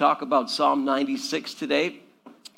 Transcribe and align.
talk 0.00 0.22
about 0.22 0.50
Psalm 0.50 0.86
96 0.86 1.52
today. 1.52 2.00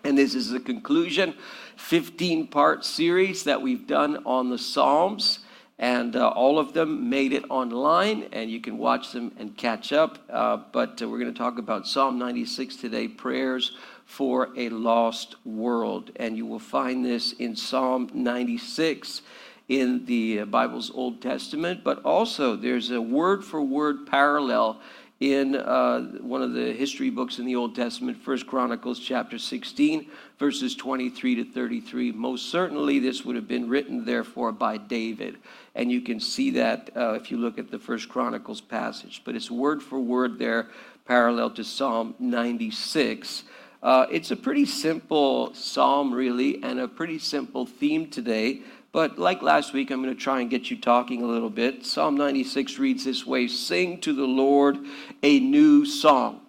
And 0.05 0.17
this 0.17 0.37
is 0.37 0.51
the 0.51 0.61
conclusion, 0.61 1.35
15 1.77 2.47
part 2.47 2.85
series 2.85 3.43
that 3.43 3.61
we've 3.61 3.85
done 3.85 4.23
on 4.25 4.49
the 4.49 4.59
Psalms. 4.59 5.41
And 5.77 6.15
uh, 6.15 6.29
all 6.29 6.61
of 6.61 6.73
them 6.73 7.11
made 7.11 7.33
it 7.33 7.43
online, 7.51 8.29
and 8.31 8.49
you 8.49 8.61
can 8.61 8.79
watch 8.79 9.11
them 9.11 9.35
and 9.41 9.57
catch 9.57 9.93
up. 9.93 10.21
Uh, 10.31 10.59
but 10.71 11.03
uh, 11.03 11.09
we're 11.09 11.19
going 11.19 11.35
to 11.35 11.39
talk 11.39 11.59
about 11.59 11.89
Psalm 11.89 12.17
96 12.17 12.77
today 12.77 13.09
prayers 13.09 13.73
for 14.05 14.51
a 14.57 14.69
lost 14.69 15.35
world. 15.45 16.13
And 16.15 16.37
you 16.37 16.47
will 16.47 16.61
find 16.61 17.05
this 17.05 17.33
in 17.33 17.57
Psalm 17.57 18.09
96 18.15 19.21
in 19.69 20.07
the 20.07 20.45
Bible's 20.45 20.93
Old 20.95 21.21
Testament, 21.21 21.83
but 21.83 22.05
also 22.05 22.55
there's 22.55 22.93
a 22.93 23.01
word 23.01 23.45
for 23.45 23.63
word 23.63 24.07
parallel 24.07 24.81
in 25.23 25.55
uh, 25.55 26.01
one 26.21 26.43
of 26.43 26.53
the 26.53 26.73
history 26.73 27.09
books 27.09 27.39
in 27.39 27.47
the 27.47 27.55
Old 27.55 27.77
Testament, 27.77 28.19
First 28.19 28.45
Chronicles 28.45 28.99
chapter 28.99 29.39
16, 29.39 30.11
verses 30.37 30.75
23 30.75 31.37
to 31.37 31.45
33. 31.45 32.11
Most 32.11 32.51
certainly, 32.51 32.99
this 32.99 33.25
would 33.25 33.37
have 33.37 33.47
been 33.47 33.69
written, 33.69 34.05
therefore, 34.05 34.51
by 34.51 34.79
David. 34.79 35.37
And 35.77 35.93
you 35.93 36.01
can 36.01 36.19
see 36.19 36.51
that 36.51 36.91
uh, 36.97 37.13
if 37.13 37.31
you 37.31 37.37
look 37.37 37.57
at 37.57 37.71
the 37.71 37.79
First 37.79 38.09
Chronicles 38.09 38.61
passage. 38.61 39.23
But 39.25 39.37
it's 39.37 39.49
word 39.49 39.81
for 39.81 40.01
word 40.01 40.41
there, 40.41 40.71
parallel 41.07 41.51
to 41.51 41.63
Psalm 41.63 42.17
96. 42.19 43.45
Uh, 43.81 44.07
it's 44.11 44.33
a 44.33 44.37
pretty 44.37 44.67
simple 44.67 45.55
psalm, 45.55 46.13
really, 46.13 46.61
and 46.65 46.81
a 46.81 46.89
pretty 46.89 47.21
simple 47.21 47.65
theme 47.65 48.11
today. 48.11 48.63
But 48.93 49.19
like 49.19 49.41
last 49.41 49.73
week, 49.73 49.91
I'm 49.91 50.03
going 50.03 50.15
to 50.15 50.21
try 50.21 50.43
and 50.43 50.51
get 50.51 50.71
you 50.71 50.77
talking 50.77 51.23
a 51.23 51.27
little 51.27 51.49
bit. 51.49 51.87
Psalm 51.87 52.15
96 52.15 52.79
reads 52.79 53.07
this 53.07 53.27
way 53.27 53.49
Sing 53.49 53.99
to 54.03 54.13
the 54.13 54.27
Lord 54.27 54.79
a 55.23 55.41
new 55.41 55.87
song. 55.87 56.43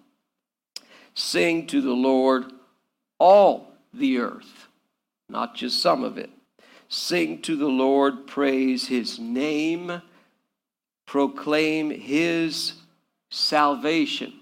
Sing 1.16 1.66
to 1.68 1.80
the 1.80 1.94
Lord 1.94 2.52
all 3.18 3.72
the 3.94 4.18
earth, 4.18 4.68
not 5.30 5.56
just 5.56 5.82
some 5.82 6.04
of 6.04 6.18
it. 6.18 6.30
Sing 6.90 7.42
to 7.44 7.56
the 7.56 7.68
Lord, 7.68 8.28
praise 8.28 8.88
his 8.88 9.20
name, 9.20 10.02
proclaim 11.06 11.92
his 11.92 12.74
salvation 13.32 14.34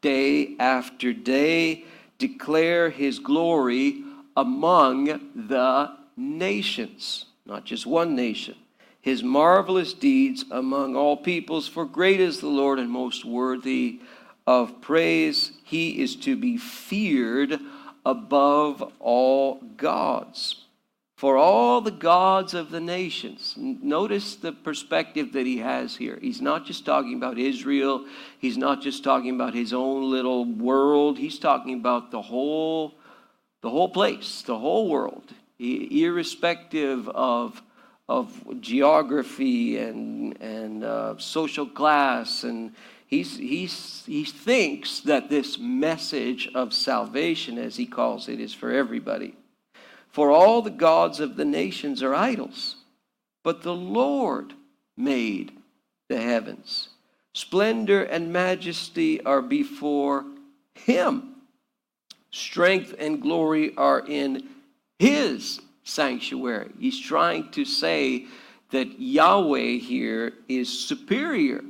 day 0.00 0.56
after 0.58 1.12
day, 1.12 1.84
declare 2.18 2.90
his 2.90 3.18
glory 3.20 4.02
among 4.36 5.04
the 5.34 5.96
nations 6.16 7.25
not 7.46 7.64
just 7.64 7.86
one 7.86 8.14
nation. 8.14 8.56
His 9.00 9.22
marvelous 9.22 9.92
deeds 9.92 10.44
among 10.50 10.96
all 10.96 11.16
peoples, 11.16 11.68
for 11.68 11.84
great 11.84 12.18
is 12.18 12.40
the 12.40 12.48
Lord 12.48 12.80
and 12.80 12.90
most 12.90 13.24
worthy 13.24 14.00
of 14.46 14.80
praise. 14.80 15.52
He 15.62 16.02
is 16.02 16.16
to 16.16 16.36
be 16.36 16.56
feared 16.56 17.60
above 18.04 18.92
all 18.98 19.60
gods. 19.76 20.62
For 21.16 21.36
all 21.36 21.80
the 21.80 21.92
gods 21.92 22.52
of 22.52 22.70
the 22.70 22.80
nations. 22.80 23.54
Notice 23.56 24.36
the 24.36 24.52
perspective 24.52 25.32
that 25.32 25.46
he 25.46 25.58
has 25.58 25.96
here. 25.96 26.18
He's 26.20 26.42
not 26.42 26.66
just 26.66 26.84
talking 26.84 27.14
about 27.14 27.38
Israel, 27.38 28.04
he's 28.38 28.58
not 28.58 28.82
just 28.82 29.02
talking 29.02 29.34
about 29.34 29.54
his 29.54 29.72
own 29.72 30.10
little 30.10 30.44
world, 30.44 31.16
he's 31.16 31.38
talking 31.38 31.74
about 31.74 32.10
the 32.10 32.22
whole 32.22 32.94
the 33.62 33.70
whole 33.70 33.88
place, 33.88 34.42
the 34.42 34.58
whole 34.58 34.88
world 34.88 35.32
irrespective 35.58 37.08
of, 37.08 37.62
of 38.08 38.60
geography 38.60 39.78
and, 39.78 40.40
and 40.40 40.84
uh, 40.84 41.18
social 41.18 41.66
class. 41.66 42.44
And 42.44 42.74
he's, 43.06 43.36
he's, 43.36 44.04
he 44.06 44.24
thinks 44.24 45.00
that 45.00 45.30
this 45.30 45.58
message 45.58 46.48
of 46.54 46.72
salvation, 46.72 47.58
as 47.58 47.76
he 47.76 47.86
calls 47.86 48.28
it, 48.28 48.40
is 48.40 48.54
for 48.54 48.70
everybody. 48.70 49.34
For 50.10 50.30
all 50.30 50.62
the 50.62 50.70
gods 50.70 51.20
of 51.20 51.36
the 51.36 51.44
nations 51.44 52.02
are 52.02 52.14
idols, 52.14 52.76
but 53.44 53.62
the 53.62 53.74
Lord 53.74 54.54
made 54.96 55.52
the 56.08 56.20
heavens. 56.20 56.88
Splendor 57.34 58.02
and 58.02 58.32
majesty 58.32 59.22
are 59.22 59.42
before 59.42 60.24
him. 60.74 61.34
Strength 62.30 62.94
and 62.98 63.20
glory 63.20 63.74
are 63.76 64.00
in 64.06 64.48
his 64.98 65.60
sanctuary. 65.84 66.72
He's 66.78 67.00
trying 67.00 67.50
to 67.52 67.64
say 67.64 68.26
that 68.70 69.00
Yahweh 69.00 69.78
here 69.78 70.32
is 70.48 70.68
superior 70.86 71.62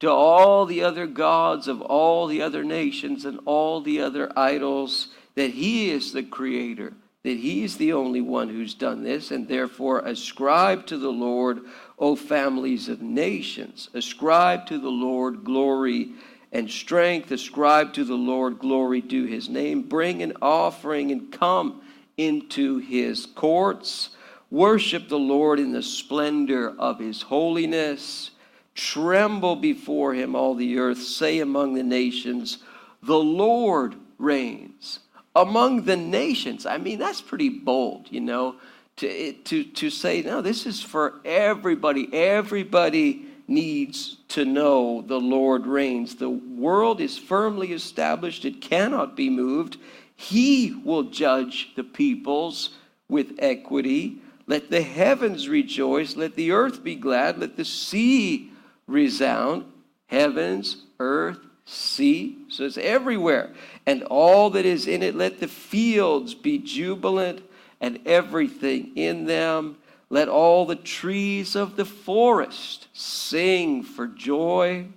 to 0.00 0.10
all 0.10 0.66
the 0.66 0.82
other 0.82 1.06
gods 1.06 1.68
of 1.68 1.80
all 1.82 2.26
the 2.26 2.42
other 2.42 2.64
nations 2.64 3.24
and 3.24 3.38
all 3.44 3.80
the 3.80 4.00
other 4.00 4.32
idols, 4.36 5.08
that 5.34 5.50
he 5.50 5.90
is 5.90 6.12
the 6.12 6.22
creator, 6.22 6.94
that 7.22 7.36
he 7.36 7.62
is 7.62 7.76
the 7.76 7.92
only 7.92 8.22
one 8.22 8.48
who's 8.48 8.74
done 8.74 9.04
this, 9.04 9.30
and 9.30 9.46
therefore 9.46 10.00
ascribe 10.00 10.86
to 10.86 10.96
the 10.96 11.12
Lord, 11.12 11.60
O 11.98 12.16
families 12.16 12.88
of 12.88 13.02
nations. 13.02 13.90
Ascribe 13.92 14.66
to 14.66 14.78
the 14.78 14.88
Lord 14.88 15.44
glory 15.44 16.12
and 16.50 16.68
strength. 16.70 17.30
Ascribe 17.30 17.92
to 17.92 18.04
the 18.04 18.14
Lord 18.14 18.58
glory 18.58 19.02
due 19.02 19.26
his 19.26 19.50
name. 19.50 19.82
Bring 19.82 20.22
an 20.22 20.32
offering 20.40 21.12
and 21.12 21.30
come 21.30 21.82
into 22.16 22.78
his 22.78 23.26
courts. 23.26 24.10
Worship 24.50 25.08
the 25.08 25.18
Lord 25.18 25.60
in 25.60 25.72
the 25.72 25.82
splendor 25.82 26.74
of 26.78 26.98
his 26.98 27.22
holiness. 27.22 28.30
Tremble 28.74 29.56
before 29.56 30.14
him, 30.14 30.34
all 30.34 30.54
the 30.54 30.78
earth. 30.78 31.02
Say 31.02 31.40
among 31.40 31.74
the 31.74 31.82
nations, 31.82 32.58
The 33.02 33.18
Lord 33.18 33.94
reigns. 34.18 35.00
Among 35.34 35.84
the 35.84 35.96
nations. 35.96 36.66
I 36.66 36.78
mean, 36.78 36.98
that's 36.98 37.20
pretty 37.20 37.48
bold, 37.48 38.08
you 38.10 38.20
know, 38.20 38.56
to, 38.96 39.32
to, 39.32 39.64
to 39.64 39.90
say, 39.90 40.22
no, 40.22 40.42
this 40.42 40.66
is 40.66 40.82
for 40.82 41.20
everybody. 41.24 42.12
Everybody 42.12 43.26
needs 43.50 44.18
to 44.28 44.44
know 44.44 45.02
the 45.02 45.20
Lord 45.20 45.66
reigns. 45.66 46.14
The 46.16 46.30
world 46.30 47.00
is 47.00 47.18
firmly 47.18 47.72
established, 47.72 48.44
it 48.44 48.60
cannot 48.60 49.16
be 49.16 49.28
moved. 49.28 49.76
He 50.20 50.78
will 50.84 51.04
judge 51.04 51.74
the 51.76 51.82
peoples 51.82 52.74
with 53.08 53.36
equity. 53.38 54.18
Let 54.46 54.70
the 54.70 54.82
heavens 54.82 55.48
rejoice. 55.48 56.14
Let 56.14 56.36
the 56.36 56.52
earth 56.52 56.84
be 56.84 56.94
glad. 56.94 57.38
Let 57.38 57.56
the 57.56 57.64
sea 57.64 58.50
resound. 58.86 59.64
Heavens, 60.08 60.84
earth, 60.98 61.38
sea. 61.64 62.36
So 62.50 62.66
it's 62.66 62.76
everywhere. 62.76 63.54
And 63.86 64.02
all 64.02 64.50
that 64.50 64.66
is 64.66 64.86
in 64.86 65.02
it. 65.02 65.14
Let 65.14 65.40
the 65.40 65.48
fields 65.48 66.34
be 66.34 66.58
jubilant 66.58 67.40
and 67.80 67.98
everything 68.04 68.94
in 68.96 69.24
them. 69.24 69.78
Let 70.10 70.28
all 70.28 70.66
the 70.66 70.76
trees 70.76 71.56
of 71.56 71.76
the 71.76 71.86
forest 71.86 72.88
sing 72.92 73.82
for 73.82 74.06
joy. 74.06 74.88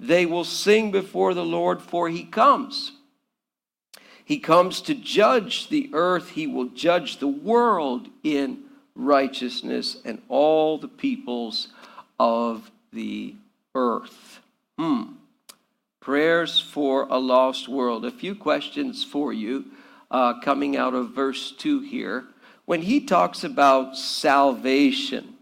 They 0.00 0.26
will 0.26 0.42
sing 0.42 0.90
before 0.90 1.32
the 1.32 1.44
Lord, 1.44 1.80
for 1.80 2.08
he 2.08 2.24
comes. 2.24 2.90
He 4.26 4.40
comes 4.40 4.80
to 4.82 4.94
judge 4.94 5.68
the 5.68 5.88
earth. 5.92 6.30
He 6.30 6.48
will 6.48 6.70
judge 6.70 7.18
the 7.18 7.28
world 7.28 8.08
in 8.24 8.64
righteousness 8.96 9.98
and 10.04 10.20
all 10.28 10.78
the 10.78 10.88
peoples 10.88 11.68
of 12.18 12.72
the 12.92 13.36
earth. 13.76 14.40
Hmm. 14.76 15.12
Prayers 16.00 16.58
for 16.58 17.06
a 17.08 17.18
lost 17.18 17.68
world. 17.68 18.04
A 18.04 18.10
few 18.10 18.34
questions 18.34 19.04
for 19.04 19.32
you 19.32 19.66
uh, 20.10 20.40
coming 20.40 20.76
out 20.76 20.94
of 20.94 21.10
verse 21.10 21.52
2 21.52 21.82
here. 21.82 22.24
When 22.64 22.82
he 22.82 23.06
talks 23.06 23.44
about 23.44 23.96
salvation 23.96 25.34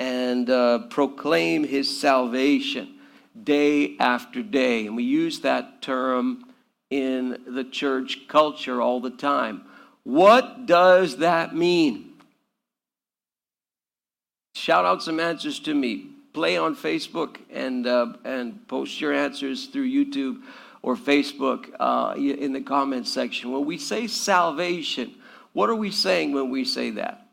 and 0.00 0.48
uh, 0.48 0.78
proclaim 0.88 1.64
his 1.64 2.00
salvation 2.00 2.94
day 3.42 3.98
after 3.98 4.42
day, 4.42 4.86
and 4.86 4.96
we 4.96 5.02
use 5.02 5.40
that 5.40 5.82
term 5.82 6.53
in 6.94 7.40
the 7.48 7.64
church 7.64 8.28
culture 8.28 8.80
all 8.80 9.00
the 9.00 9.10
time. 9.10 9.62
What 10.04 10.66
does 10.66 11.16
that 11.16 11.52
mean? 11.52 12.12
Shout 14.54 14.84
out 14.84 15.02
some 15.02 15.18
answers 15.18 15.58
to 15.60 15.74
me. 15.74 16.10
Play 16.32 16.56
on 16.56 16.76
Facebook 16.76 17.38
and, 17.50 17.84
uh, 17.88 18.12
and 18.24 18.66
post 18.68 19.00
your 19.00 19.12
answers 19.12 19.66
through 19.66 19.88
YouTube 19.88 20.42
or 20.82 20.94
Facebook 20.94 21.70
uh, 21.80 22.14
in 22.16 22.52
the 22.52 22.60
comments 22.60 23.12
section. 23.12 23.50
When 23.50 23.64
we 23.64 23.76
say 23.76 24.06
salvation, 24.06 25.16
what 25.52 25.70
are 25.70 25.74
we 25.74 25.90
saying 25.90 26.32
when 26.32 26.48
we 26.50 26.64
say 26.64 26.90
that? 26.90 27.26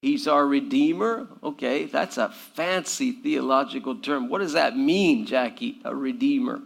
He's 0.00 0.26
our 0.26 0.44
Redeemer. 0.44 1.28
Okay, 1.44 1.84
that's 1.84 2.18
a 2.18 2.30
fancy 2.30 3.12
theological 3.12 3.94
term. 3.98 4.28
What 4.28 4.40
does 4.40 4.54
that 4.54 4.76
mean, 4.76 5.26
Jackie? 5.26 5.80
A 5.84 5.94
Redeemer 5.94 6.60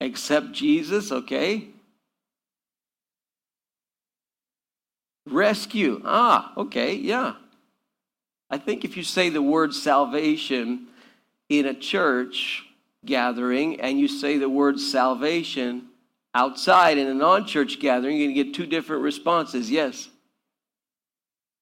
accept 0.00 0.52
Jesus, 0.52 1.12
okay? 1.12 1.68
Rescue. 5.26 6.00
Ah, 6.04 6.52
okay, 6.56 6.94
yeah. 6.94 7.34
I 8.50 8.58
think 8.58 8.84
if 8.84 8.96
you 8.96 9.02
say 9.02 9.28
the 9.28 9.42
word 9.42 9.74
salvation 9.74 10.88
in 11.48 11.66
a 11.66 11.74
church, 11.74 12.64
gathering 13.04 13.80
and 13.80 13.98
you 13.98 14.08
say 14.08 14.38
the 14.38 14.48
word 14.48 14.78
salvation 14.78 15.86
outside 16.34 16.98
in 16.98 17.06
a 17.06 17.14
non 17.14 17.46
church 17.46 17.80
gathering, 17.80 18.16
you're 18.16 18.26
going 18.26 18.36
to 18.36 18.44
get 18.44 18.54
two 18.54 18.66
different 18.66 19.02
responses. 19.02 19.70
Yes. 19.70 20.08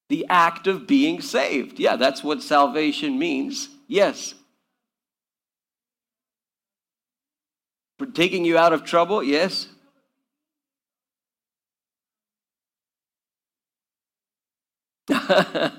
The 0.09 0.27
act 0.29 0.67
of 0.67 0.87
being 0.87 1.21
saved. 1.21 1.79
Yeah, 1.79 1.97
that's 1.97 2.25
what 2.25 2.43
salvation 2.43 3.19
means. 3.19 3.69
Yes. 3.87 4.35
Taking 8.07 8.45
you 8.45 8.57
out 8.57 8.73
of 8.73 8.85
trouble? 8.85 9.23
Yes. 9.23 9.69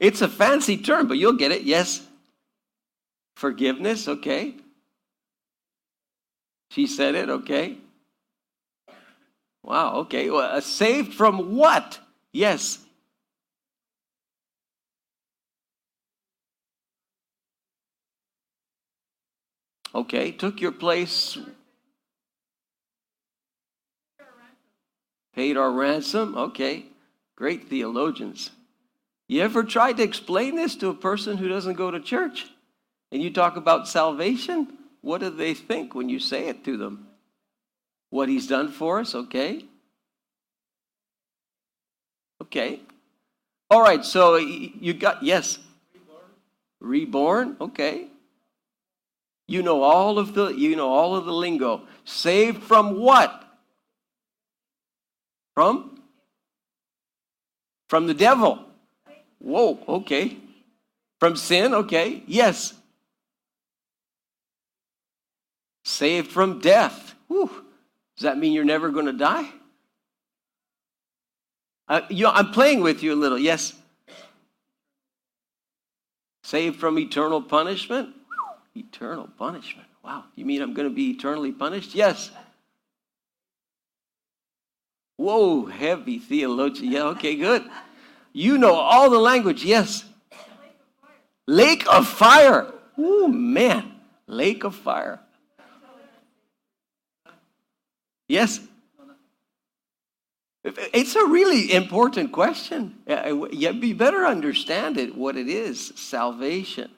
it's 0.00 0.22
a 0.22 0.28
fancy 0.28 0.76
term, 0.76 1.08
but 1.08 1.18
you'll 1.18 1.34
get 1.34 1.52
it. 1.52 1.62
Yes. 1.62 2.06
Forgiveness, 3.36 4.08
okay. 4.08 4.54
She 6.70 6.86
said 6.86 7.14
it, 7.14 7.28
okay. 7.28 7.78
Wow, 9.62 9.96
okay. 9.96 10.30
Well, 10.30 10.56
uh, 10.56 10.60
saved 10.60 11.14
from 11.14 11.54
what? 11.56 11.98
Yes. 12.32 12.78
Okay, 19.94 20.32
took 20.32 20.60
your 20.60 20.72
place. 20.72 21.38
Paid 25.38 25.56
our 25.56 25.70
ransom. 25.70 26.36
Okay, 26.36 26.86
great 27.36 27.68
theologians. 27.68 28.50
You 29.28 29.42
ever 29.42 29.62
tried 29.62 29.98
to 29.98 30.02
explain 30.02 30.56
this 30.56 30.74
to 30.74 30.88
a 30.88 30.94
person 30.94 31.36
who 31.36 31.46
doesn't 31.46 31.76
go 31.76 31.92
to 31.92 32.00
church? 32.00 32.46
And 33.12 33.22
you 33.22 33.32
talk 33.32 33.56
about 33.56 33.86
salvation? 33.86 34.66
What 35.00 35.20
do 35.20 35.30
they 35.30 35.54
think 35.54 35.94
when 35.94 36.08
you 36.08 36.18
say 36.18 36.48
it 36.48 36.64
to 36.64 36.76
them? 36.76 37.06
What 38.10 38.28
he's 38.28 38.48
done 38.48 38.72
for 38.72 38.98
us, 38.98 39.14
okay? 39.14 39.64
Okay. 42.42 42.80
All 43.70 43.80
right, 43.80 44.04
so 44.04 44.34
you 44.34 44.92
got, 44.92 45.22
yes. 45.22 45.60
Reborn. 45.94 46.24
Reborn, 46.80 47.56
okay. 47.60 48.08
You 49.46 49.62
know 49.62 49.84
all 49.84 50.18
of 50.18 50.34
the 50.34 50.48
you 50.48 50.74
know 50.74 50.90
all 50.90 51.14
of 51.14 51.26
the 51.26 51.32
lingo. 51.32 51.82
Saved 52.04 52.64
from 52.64 52.98
what? 52.98 53.47
From? 55.58 56.00
From 57.88 58.06
the 58.06 58.14
devil. 58.14 58.64
Whoa, 59.40 59.76
okay. 59.88 60.36
From 61.18 61.34
sin, 61.34 61.74
okay. 61.74 62.22
Yes. 62.28 62.74
Saved 65.82 66.30
from 66.30 66.60
death. 66.60 67.16
Whew. 67.26 67.50
Does 68.16 68.22
that 68.22 68.38
mean 68.38 68.52
you're 68.52 68.62
never 68.62 68.90
going 68.90 69.06
to 69.06 69.12
die? 69.12 69.50
Uh, 71.88 72.02
you 72.08 72.22
know, 72.22 72.30
I'm 72.30 72.52
playing 72.52 72.80
with 72.80 73.02
you 73.02 73.12
a 73.12 73.16
little. 73.16 73.36
Yes. 73.36 73.74
Saved 76.44 76.78
from 76.78 77.00
eternal 77.00 77.42
punishment? 77.42 78.10
Eternal 78.76 79.28
punishment. 79.36 79.88
Wow. 80.04 80.22
You 80.36 80.44
mean 80.44 80.62
I'm 80.62 80.72
going 80.72 80.88
to 80.88 80.94
be 80.94 81.10
eternally 81.10 81.50
punished? 81.50 81.96
Yes. 81.96 82.30
Whoa, 85.18 85.66
heavy 85.66 86.18
theologian. 86.18 86.92
Yeah, 86.92 87.02
okay, 87.08 87.34
good. 87.34 87.68
You 88.32 88.56
know 88.56 88.74
all 88.74 89.10
the 89.10 89.18
language. 89.18 89.64
Yes. 89.64 90.04
Lake 91.46 91.84
of 91.92 92.06
fire. 92.06 92.72
Oh, 92.96 93.26
man. 93.26 93.96
Lake 94.28 94.62
of 94.62 94.74
fire. 94.76 95.18
Yes. 98.28 98.60
It's 100.62 101.16
a 101.16 101.24
really 101.24 101.72
important 101.72 102.30
question. 102.30 102.94
You 103.06 103.94
better 103.94 104.24
understand 104.24 104.98
it, 104.98 105.16
what 105.16 105.36
it 105.36 105.48
is 105.48 105.92
salvation. 105.96 106.90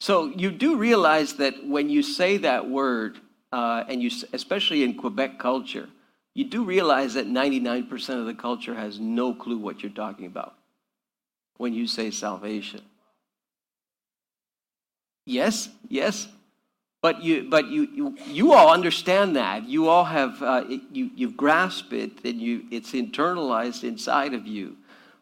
So 0.00 0.26
you 0.26 0.50
do 0.50 0.76
realize 0.76 1.34
that 1.34 1.64
when 1.64 1.88
you 1.88 2.02
say 2.02 2.38
that 2.38 2.68
word, 2.68 3.20
uh, 3.52 3.84
and 3.88 4.02
you, 4.02 4.10
especially 4.32 4.82
in 4.82 4.94
Quebec 4.94 5.38
culture, 5.38 5.88
you 6.40 6.46
do 6.46 6.64
realize 6.64 7.12
that 7.14 7.28
99% 7.28 8.18
of 8.18 8.24
the 8.24 8.32
culture 8.32 8.74
has 8.74 8.98
no 8.98 9.34
clue 9.34 9.58
what 9.58 9.82
you're 9.82 9.92
talking 9.92 10.24
about 10.24 10.54
when 11.58 11.74
you 11.74 11.86
say 11.86 12.10
salvation. 12.10 12.80
Yes, 15.26 15.68
yes. 15.86 16.28
But 17.02 17.22
you, 17.22 17.46
but 17.50 17.66
you, 17.66 17.88
you, 17.94 18.16
you 18.26 18.52
all 18.54 18.72
understand 18.72 19.36
that. 19.36 19.68
You 19.68 19.88
all 19.88 20.04
have, 20.04 20.42
uh, 20.42 20.64
you, 20.90 21.10
you've 21.14 21.36
grasped 21.36 21.92
it 21.92 22.24
and 22.24 22.40
you, 22.40 22.64
it's 22.70 22.92
internalized 22.92 23.84
inside 23.84 24.32
of 24.32 24.46
you. 24.46 24.78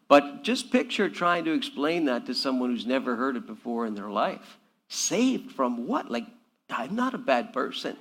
But 0.07 0.43
just 0.43 0.71
picture 0.71 1.09
trying 1.09 1.43
to 1.43 1.51
explain 1.51 2.05
that 2.05 2.27
to 2.27 2.33
someone 2.33 2.69
who's 2.69 2.85
never 2.85 3.17
heard 3.17 3.35
it 3.35 3.45
before 3.45 3.85
in 3.85 3.93
their 3.93 4.09
life. 4.09 4.57
Saved 4.87 5.51
from 5.51 5.85
what? 5.85 6.09
Like, 6.09 6.27
I'm 6.69 6.95
not 6.95 7.13
a 7.13 7.17
bad 7.17 7.51
person. 7.51 7.97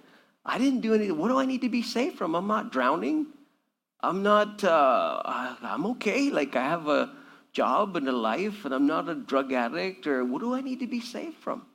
I 0.48 0.56
didn't 0.56 0.80
do 0.80 0.94
anything. 0.94 1.18
What 1.18 1.28
do 1.28 1.38
I 1.38 1.44
need 1.44 1.60
to 1.60 1.68
be 1.68 1.82
saved 1.82 2.16
from? 2.16 2.34
I'm 2.34 2.46
not 2.46 2.72
drowning. 2.72 3.26
I'm 4.00 4.22
not, 4.22 4.64
uh, 4.64 5.22
I'm 5.24 5.84
okay. 5.86 6.30
Like, 6.30 6.56
I 6.56 6.62
have 6.62 6.88
a 6.88 7.12
job 7.52 7.96
and 7.96 8.08
a 8.08 8.12
life, 8.12 8.64
and 8.64 8.72
I'm 8.72 8.86
not 8.86 9.08
a 9.08 9.14
drug 9.14 9.52
addict, 9.52 10.06
or 10.06 10.24
what 10.24 10.40
do 10.40 10.54
I 10.54 10.62
need 10.62 10.80
to 10.80 10.86
be 10.86 11.00
saved 11.00 11.36
from? 11.36 11.66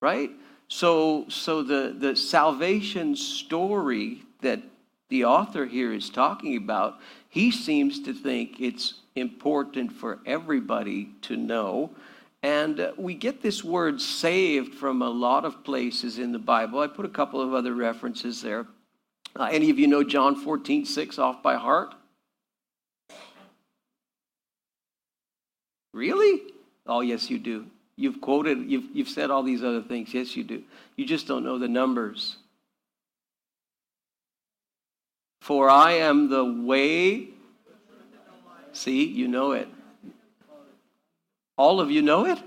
Right? 0.00 0.30
So, 0.68 1.24
so 1.28 1.62
the, 1.62 1.96
the 1.98 2.14
salvation 2.14 3.16
story 3.16 4.22
that 4.42 4.62
the 5.08 5.24
author 5.24 5.66
here 5.66 5.92
is 5.92 6.10
talking 6.10 6.56
about, 6.56 7.00
he 7.30 7.50
seems 7.50 8.00
to 8.02 8.12
think 8.12 8.60
it's 8.60 8.94
important 9.16 9.90
for 9.90 10.20
everybody 10.24 11.10
to 11.22 11.36
know. 11.36 11.90
And 12.42 12.78
uh, 12.78 12.92
we 12.96 13.14
get 13.14 13.42
this 13.42 13.64
word 13.64 14.00
saved 14.00 14.74
from 14.74 15.02
a 15.02 15.08
lot 15.08 15.44
of 15.44 15.64
places 15.64 16.18
in 16.18 16.32
the 16.32 16.38
Bible. 16.38 16.80
I 16.80 16.86
put 16.86 17.04
a 17.04 17.10
couple 17.10 17.40
of 17.40 17.52
other 17.52 17.74
references 17.74 18.40
there. 18.40 18.66
Uh, 19.34 19.48
any 19.50 19.70
of 19.70 19.78
you 19.78 19.86
know 19.86 20.04
John 20.04 20.36
14, 20.36 20.84
6 20.84 21.18
off 21.18 21.42
by 21.42 21.56
heart? 21.56 21.94
Really? 25.92 26.42
Oh, 26.86 27.00
yes, 27.00 27.28
you 27.28 27.38
do. 27.38 27.66
You've 27.96 28.20
quoted, 28.20 28.70
you've, 28.70 28.84
you've 28.94 29.08
said 29.08 29.30
all 29.30 29.42
these 29.42 29.64
other 29.64 29.82
things. 29.82 30.14
Yes, 30.14 30.36
you 30.36 30.44
do. 30.44 30.62
You 30.96 31.04
just 31.04 31.26
don't 31.26 31.44
know 31.44 31.58
the 31.58 31.68
numbers. 31.68 32.36
For 35.40 35.68
I 35.68 35.92
am 35.92 36.28
the 36.30 36.44
way. 36.44 37.30
See, 38.72 39.04
you 39.04 39.26
know 39.26 39.52
it. 39.52 39.68
All 41.58 41.80
of 41.80 41.90
you 41.90 42.02
know 42.02 42.24
it? 42.24 42.38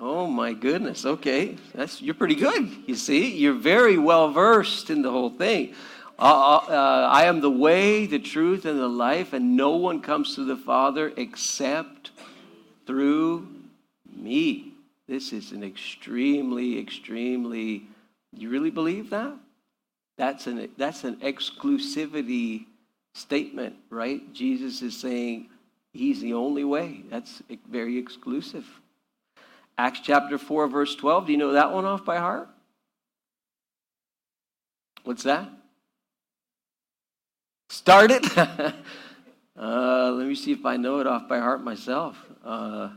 Oh 0.00 0.26
my 0.26 0.52
goodness. 0.52 1.06
Okay. 1.06 1.56
That's 1.72 2.02
you're 2.02 2.16
pretty 2.16 2.34
good. 2.34 2.68
You 2.86 2.96
see, 2.96 3.36
you're 3.36 3.54
very 3.54 3.96
well 3.96 4.32
versed 4.32 4.90
in 4.90 5.02
the 5.02 5.10
whole 5.10 5.30
thing. 5.30 5.74
Uh, 6.18 6.22
uh, 6.22 6.66
uh, 6.68 7.08
I 7.10 7.24
am 7.24 7.40
the 7.40 7.50
way, 7.50 8.06
the 8.06 8.18
truth, 8.18 8.64
and 8.64 8.78
the 8.78 8.88
life, 8.88 9.32
and 9.32 9.56
no 9.56 9.76
one 9.76 10.02
comes 10.02 10.34
to 10.34 10.44
the 10.44 10.56
Father 10.56 11.12
except 11.16 12.10
through 12.86 13.48
me. 14.14 14.74
This 15.06 15.32
is 15.32 15.52
an 15.52 15.62
extremely, 15.62 16.80
extremely. 16.80 17.86
You 18.32 18.50
really 18.50 18.70
believe 18.70 19.10
that? 19.10 19.34
That's 20.18 20.48
an 20.48 20.68
that's 20.76 21.04
an 21.04 21.16
exclusivity 21.16 22.66
statement, 23.14 23.76
right? 23.90 24.32
Jesus 24.32 24.82
is 24.82 24.98
saying 24.98 25.48
he's 25.92 26.20
the 26.20 26.34
only 26.34 26.64
way. 26.64 27.02
That's 27.10 27.42
very 27.68 27.98
exclusive. 27.98 28.66
Acts 29.78 30.00
chapter 30.02 30.38
4, 30.38 30.68
verse 30.68 30.94
12. 30.94 31.26
Do 31.26 31.32
you 31.32 31.38
know 31.38 31.52
that 31.52 31.72
one 31.72 31.84
off 31.84 32.04
by 32.04 32.18
heart? 32.18 32.48
What's 35.04 35.24
that? 35.24 35.48
Start 37.68 38.10
it? 38.10 38.38
uh, 38.38 38.74
let 39.56 40.26
me 40.26 40.34
see 40.34 40.52
if 40.52 40.64
I 40.66 40.76
know 40.76 41.00
it 41.00 41.06
off 41.06 41.28
by 41.28 41.38
heart 41.38 41.64
myself. 41.64 42.16
Uh, 42.44 42.90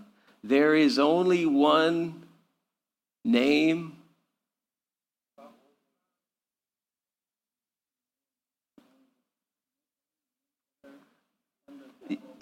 there 0.43 0.75
is 0.75 0.99
only 0.99 1.45
one 1.45 2.23
name. 3.23 3.94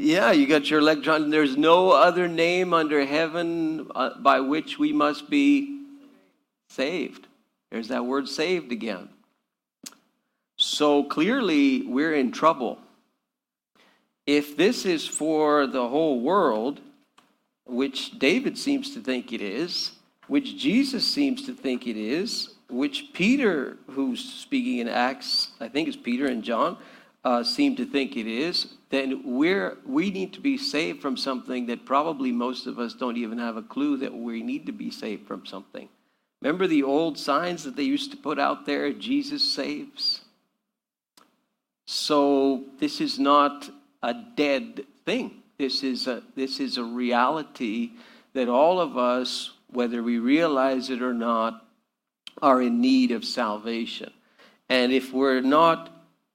Yeah, 0.03 0.33
you 0.33 0.47
got 0.47 0.69
your 0.69 0.81
electron. 0.81 1.29
There's 1.29 1.55
no 1.55 1.91
other 1.91 2.27
name 2.27 2.73
under 2.73 3.05
heaven 3.05 3.89
uh, 3.95 4.19
by 4.19 4.41
which 4.41 4.77
we 4.77 4.91
must 4.91 5.29
be 5.29 5.79
saved. 6.67 7.27
There's 7.71 7.87
that 7.87 8.05
word 8.05 8.27
saved 8.27 8.73
again. 8.73 9.07
So 10.57 11.05
clearly, 11.05 11.83
we're 11.83 12.15
in 12.15 12.33
trouble. 12.33 12.79
If 14.27 14.57
this 14.57 14.85
is 14.85 15.07
for 15.07 15.67
the 15.67 15.87
whole 15.87 16.19
world, 16.19 16.81
which 17.65 18.19
David 18.19 18.57
seems 18.57 18.93
to 18.95 18.99
think 18.99 19.31
it 19.31 19.41
is, 19.41 19.93
which 20.27 20.57
Jesus 20.57 21.07
seems 21.09 21.45
to 21.45 21.53
think 21.53 21.87
it 21.87 21.95
is, 21.95 22.55
which 22.69 23.13
Peter, 23.13 23.77
who's 23.91 24.21
speaking 24.21 24.79
in 24.79 24.89
Acts, 24.89 25.51
I 25.61 25.69
think 25.69 25.87
it's 25.87 25.95
Peter 25.95 26.25
and 26.25 26.43
John, 26.43 26.77
uh, 27.23 27.43
seem 27.43 27.75
to 27.77 27.85
think 27.85 28.17
it 28.17 28.27
is, 28.27 28.67
then 28.89 29.21
we're, 29.23 29.77
we 29.85 30.11
need 30.11 30.33
to 30.33 30.41
be 30.41 30.57
saved 30.57 31.01
from 31.01 31.15
something 31.15 31.67
that 31.67 31.85
probably 31.85 32.31
most 32.31 32.67
of 32.67 32.79
us 32.79 32.93
don't 32.93 33.17
even 33.17 33.37
have 33.37 33.55
a 33.55 33.61
clue 33.61 33.97
that 33.97 34.13
we 34.13 34.43
need 34.43 34.65
to 34.65 34.71
be 34.71 34.91
saved 34.91 35.25
from 35.27 35.45
something. 35.45 35.87
Remember 36.41 36.67
the 36.67 36.83
old 36.83 37.17
signs 37.17 37.63
that 37.63 37.77
they 37.77 37.83
used 37.83 38.11
to 38.11 38.17
put 38.17 38.37
out 38.37 38.65
there 38.65 38.91
Jesus 38.91 39.49
saves? 39.49 40.21
So 41.85 42.65
this 42.79 42.99
is 42.99 43.17
not 43.17 43.69
a 44.01 44.13
dead 44.13 44.85
thing. 45.05 45.43
This 45.57 45.83
is 45.83 46.07
a, 46.07 46.23
this 46.35 46.59
is 46.59 46.77
a 46.77 46.83
reality 46.83 47.91
that 48.33 48.49
all 48.49 48.81
of 48.81 48.97
us, 48.97 49.51
whether 49.71 50.03
we 50.03 50.19
realize 50.19 50.89
it 50.89 51.01
or 51.01 51.13
not, 51.13 51.65
are 52.41 52.61
in 52.61 52.81
need 52.81 53.11
of 53.11 53.23
salvation. 53.23 54.11
And 54.67 54.91
if 54.91 55.13
we're 55.13 55.41
not 55.41 55.92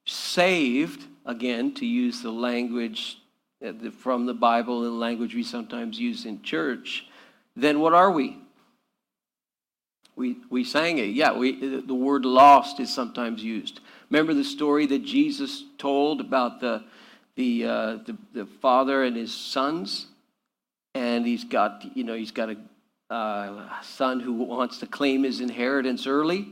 saved, 0.09 1.05
again, 1.25 1.73
to 1.75 1.85
use 1.85 2.21
the 2.21 2.31
language 2.31 3.17
from 3.97 4.25
the 4.25 4.33
Bible 4.33 4.85
and 4.85 4.99
language 4.99 5.35
we 5.35 5.43
sometimes 5.43 5.99
use 5.99 6.25
in 6.25 6.41
church, 6.41 7.05
then 7.55 7.79
what 7.79 7.93
are 7.93 8.11
we? 8.11 8.37
We, 10.15 10.37
we 10.49 10.63
sang 10.63 10.97
it. 10.97 11.09
Yeah, 11.09 11.33
we, 11.33 11.79
the 11.79 11.93
word 11.93 12.25
lost 12.25 12.79
is 12.79 12.93
sometimes 12.93 13.43
used. 13.43 13.79
Remember 14.09 14.33
the 14.33 14.43
story 14.43 14.85
that 14.87 15.03
Jesus 15.03 15.63
told 15.77 16.19
about 16.19 16.59
the, 16.59 16.83
the, 17.35 17.65
uh, 17.65 17.97
the, 18.05 18.17
the, 18.33 18.45
father 18.45 19.03
and 19.03 19.15
his 19.15 19.33
sons? 19.33 20.07
And 20.93 21.25
he's 21.25 21.43
got, 21.45 21.85
you 21.95 22.03
know, 22.03 22.15
he's 22.15 22.31
got 22.31 22.49
a 22.49 23.13
uh, 23.13 23.81
son 23.81 24.19
who 24.19 24.33
wants 24.33 24.79
to 24.79 24.87
claim 24.87 25.23
his 25.23 25.39
inheritance 25.39 26.05
early. 26.05 26.47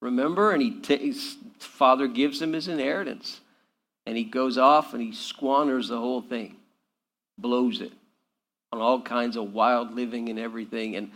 Remember? 0.00 0.50
And 0.50 0.60
he 0.60 0.80
takes, 0.80 1.36
father 1.64 2.06
gives 2.08 2.40
him 2.40 2.52
his 2.52 2.68
inheritance. 2.68 3.40
And 4.06 4.16
he 4.16 4.24
goes 4.24 4.58
off 4.58 4.94
and 4.94 5.02
he 5.02 5.12
squanders 5.12 5.88
the 5.88 5.98
whole 5.98 6.22
thing, 6.22 6.56
blows 7.38 7.80
it 7.80 7.92
on 8.72 8.80
all 8.80 9.00
kinds 9.00 9.36
of 9.36 9.52
wild 9.52 9.94
living 9.94 10.28
and 10.28 10.38
everything. 10.38 10.96
And 10.96 11.12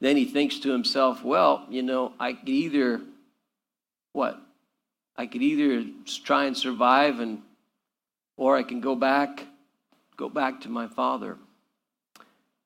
then 0.00 0.16
he 0.16 0.24
thinks 0.24 0.58
to 0.60 0.70
himself, 0.70 1.24
well, 1.24 1.66
you 1.68 1.82
know, 1.82 2.12
I 2.20 2.34
could 2.34 2.48
either, 2.48 3.00
what? 4.12 4.40
I 5.16 5.26
could 5.26 5.42
either 5.42 5.88
try 6.06 6.44
and 6.44 6.56
survive 6.56 7.18
and 7.18 7.42
or 8.36 8.56
I 8.56 8.62
can 8.62 8.80
go 8.80 8.94
back, 8.94 9.44
go 10.16 10.28
back 10.28 10.60
to 10.60 10.68
my 10.68 10.86
father. 10.86 11.36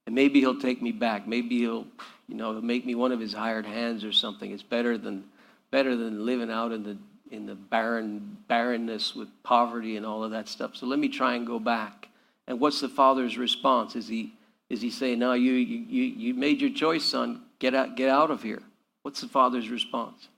And 0.04 0.14
maybe 0.14 0.40
he'll 0.40 0.60
take 0.60 0.82
me 0.82 0.92
back. 0.92 1.26
Maybe 1.26 1.60
he'll, 1.60 1.86
you 2.28 2.34
know, 2.34 2.60
make 2.60 2.84
me 2.84 2.94
one 2.94 3.12
of 3.12 3.20
his 3.20 3.32
hired 3.32 3.64
hands 3.64 4.04
or 4.04 4.12
something. 4.12 4.50
It's 4.50 4.62
better 4.62 4.98
than 4.98 5.24
better 5.70 5.96
than 5.96 6.26
living 6.26 6.50
out 6.50 6.72
in 6.72 6.82
the 6.82 6.98
in 7.32 7.46
the 7.46 7.54
barren 7.54 8.36
barrenness 8.46 9.16
with 9.16 9.28
poverty 9.42 9.96
and 9.96 10.06
all 10.06 10.22
of 10.22 10.30
that 10.30 10.48
stuff. 10.48 10.76
So 10.76 10.86
let 10.86 10.98
me 10.98 11.08
try 11.08 11.34
and 11.34 11.46
go 11.46 11.58
back. 11.58 12.08
And 12.46 12.60
what's 12.60 12.80
the 12.80 12.88
father's 12.88 13.38
response? 13.38 13.96
Is 13.96 14.06
he 14.06 14.34
is 14.72 14.80
he 14.80 14.90
saying, 14.90 15.18
No, 15.18 15.32
you, 15.34 15.52
you, 15.52 16.04
you 16.04 16.34
made 16.34 16.60
your 16.60 16.70
choice, 16.70 17.04
son. 17.04 17.42
Get 17.58 17.74
out, 17.74 17.94
get 17.94 18.08
out 18.08 18.30
of 18.30 18.42
here. 18.42 18.62
What's 19.02 19.20
the 19.20 19.28
father's 19.28 19.68
response? 19.68 20.28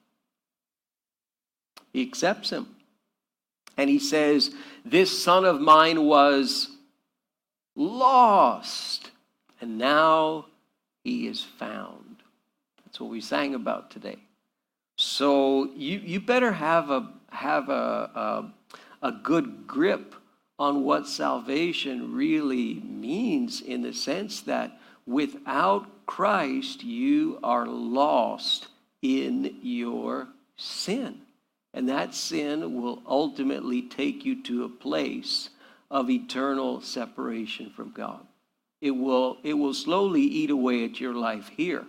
He 1.92 2.02
accepts 2.02 2.50
him. 2.50 2.66
And 3.76 3.88
he 3.88 4.00
says, 4.00 4.52
This 4.84 5.22
son 5.22 5.44
of 5.44 5.60
mine 5.60 6.04
was 6.04 6.68
lost, 7.76 9.10
and 9.60 9.78
now 9.78 10.46
he 11.04 11.28
is 11.28 11.42
found. 11.42 12.16
That's 12.84 12.98
what 12.98 13.10
we 13.10 13.20
sang 13.20 13.54
about 13.54 13.90
today. 13.92 14.18
So 15.04 15.70
you, 15.76 15.98
you 15.98 16.18
better 16.18 16.52
have 16.52 16.90
a 16.90 17.12
have 17.28 17.68
a, 17.68 18.10
a, 18.14 18.52
a 19.02 19.12
good 19.12 19.66
grip 19.66 20.14
on 20.58 20.82
what 20.82 21.06
salvation 21.06 22.14
really 22.14 22.74
means 22.80 23.60
in 23.60 23.82
the 23.82 23.92
sense 23.92 24.40
that 24.42 24.78
without 25.06 26.06
Christ, 26.06 26.82
you 26.84 27.38
are 27.42 27.66
lost 27.66 28.68
in 29.02 29.58
your 29.62 30.28
sin. 30.56 31.20
And 31.74 31.88
that 31.90 32.14
sin 32.14 32.80
will 32.80 33.02
ultimately 33.06 33.82
take 33.82 34.24
you 34.24 34.42
to 34.44 34.64
a 34.64 34.68
place 34.70 35.50
of 35.90 36.08
eternal 36.08 36.80
separation 36.80 37.70
from 37.70 37.90
God. 37.90 38.26
It 38.80 38.92
will, 38.92 39.38
it 39.42 39.54
will 39.54 39.74
slowly 39.74 40.22
eat 40.22 40.50
away 40.50 40.84
at 40.84 40.98
your 40.98 41.14
life 41.14 41.50
here, 41.56 41.84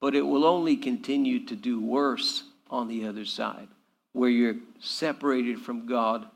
but 0.00 0.14
it 0.14 0.22
will 0.22 0.46
only 0.46 0.76
continue 0.76 1.44
to 1.46 1.56
do 1.56 1.80
worse 1.80 2.44
on 2.74 2.88
the 2.88 3.06
other 3.06 3.24
side, 3.24 3.68
where 4.12 4.30
you're 4.30 4.56
separated 4.80 5.60
from 5.60 5.86
God 5.86 6.26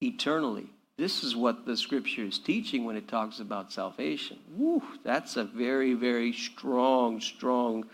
eternally. 0.00 0.66
This 0.96 1.24
is 1.24 1.34
what 1.34 1.64
the 1.64 1.76
scripture 1.76 2.24
is 2.24 2.38
teaching 2.38 2.84
when 2.84 2.96
it 2.96 3.08
talks 3.08 3.40
about 3.40 3.72
salvation. 3.72 4.38
Woo, 4.54 4.82
that's 5.02 5.36
a 5.36 5.44
very, 5.44 5.94
very 5.94 6.32
strong, 6.32 7.20
strong 7.20 7.86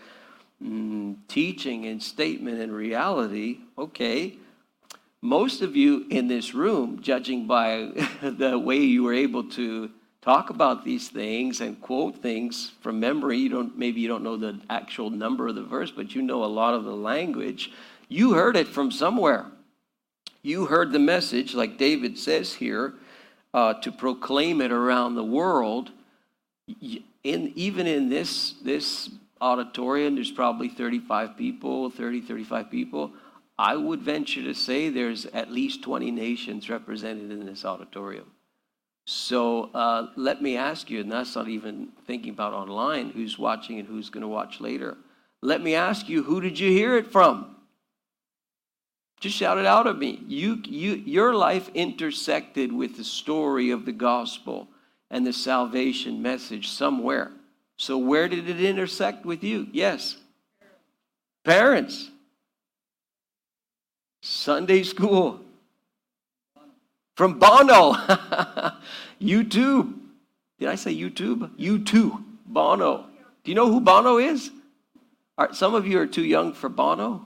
mm, 0.61 1.15
teaching 1.27 1.85
and 1.85 2.03
statement 2.03 2.59
and 2.59 2.71
reality. 2.73 3.59
Okay, 3.77 4.37
most 5.21 5.61
of 5.61 5.75
you 5.75 6.05
in 6.09 6.27
this 6.27 6.53
room, 6.53 7.01
judging 7.01 7.47
by 7.47 7.91
the 8.21 8.59
way 8.59 8.79
you 8.79 9.03
were 9.03 9.13
able 9.13 9.45
to 9.51 9.89
talk 10.21 10.49
about 10.49 10.83
these 10.83 11.09
things 11.09 11.61
and 11.61 11.79
quote 11.79 12.17
things 12.21 12.71
from 12.81 12.99
memory, 12.99 13.37
you 13.37 13.49
don't 13.49 13.77
maybe 13.77 14.01
you 14.01 14.07
don't 14.07 14.23
know 14.23 14.37
the 14.37 14.59
actual 14.69 15.09
number 15.09 15.47
of 15.47 15.55
the 15.55 15.63
verse, 15.63 15.91
but 15.91 16.15
you 16.15 16.21
know 16.21 16.43
a 16.43 16.45
lot 16.45 16.73
of 16.73 16.83
the 16.83 16.95
language. 16.95 17.71
You 18.09 18.33
heard 18.33 18.55
it 18.55 18.67
from 18.67 18.91
somewhere. 18.91 19.45
You 20.41 20.67
heard 20.67 20.91
the 20.91 20.99
message, 20.99 21.53
like 21.53 21.77
David 21.77 22.17
says 22.17 22.53
here, 22.53 22.93
uh, 23.53 23.73
to 23.75 23.91
proclaim 23.91 24.61
it 24.61 24.71
around 24.71 25.15
the 25.15 25.23
world. 25.23 25.91
In, 26.81 27.03
even 27.23 27.87
in 27.87 28.09
this, 28.09 28.53
this 28.63 29.09
auditorium, 29.41 30.15
there's 30.15 30.31
probably 30.31 30.69
35 30.69 31.35
people, 31.37 31.89
30, 31.89 32.21
35 32.21 32.71
people. 32.71 33.11
I 33.59 33.75
would 33.75 34.01
venture 34.01 34.43
to 34.43 34.53
say 34.53 34.89
there's 34.89 35.25
at 35.27 35.51
least 35.51 35.83
20 35.83 36.11
nations 36.11 36.69
represented 36.69 37.31
in 37.31 37.45
this 37.45 37.65
auditorium. 37.65 38.31
So 39.09 39.69
uh, 39.73 40.07
let 40.17 40.41
me 40.41 40.57
ask 40.57 40.89
you, 40.89 40.99
and 40.99 41.09
that's 41.09 41.33
not 41.33 41.47
even 41.47 41.87
thinking 42.05 42.31
about 42.31 42.51
online, 42.51 43.09
who's 43.11 43.39
watching 43.39 43.79
and 43.79 43.87
who's 43.87 44.09
going 44.09 44.21
to 44.21 44.27
watch 44.27 44.59
later. 44.59 44.97
Let 45.41 45.61
me 45.61 45.75
ask 45.75 46.09
you, 46.09 46.23
who 46.23 46.41
did 46.41 46.59
you 46.59 46.71
hear 46.71 46.97
it 46.97 47.09
from? 47.09 47.55
Just 49.21 49.37
shout 49.37 49.59
it 49.59 49.65
out 49.65 49.87
at 49.87 49.97
me. 49.97 50.21
You, 50.27 50.61
you, 50.65 50.95
your 50.95 51.33
life 51.33 51.69
intersected 51.73 52.73
with 52.73 52.97
the 52.97 53.05
story 53.05 53.69
of 53.69 53.85
the 53.85 53.93
gospel 53.93 54.67
and 55.09 55.25
the 55.25 55.31
salvation 55.31 56.21
message 56.21 56.67
somewhere. 56.67 57.31
So, 57.77 57.97
where 57.97 58.27
did 58.27 58.49
it 58.49 58.61
intersect 58.61 59.25
with 59.25 59.41
you? 59.41 59.67
Yes. 59.71 60.17
Parents. 61.45 62.11
Sunday 64.21 64.83
school. 64.83 65.39
From 67.15 67.39
Bono. 67.39 67.95
YouTube. 69.21 69.93
Did 70.59 70.69
I 70.69 70.75
say 70.75 70.95
YouTube? 70.95 71.55
YouTube. 71.57 72.23
Bono. 72.45 73.05
Do 73.43 73.51
you 73.51 73.55
know 73.55 73.71
who 73.71 73.79
Bono 73.81 74.17
is? 74.17 74.51
Some 75.53 75.75
of 75.75 75.85
you 75.85 75.99
are 75.99 76.07
too 76.07 76.23
young 76.23 76.53
for 76.53 76.69
Bono. 76.69 77.25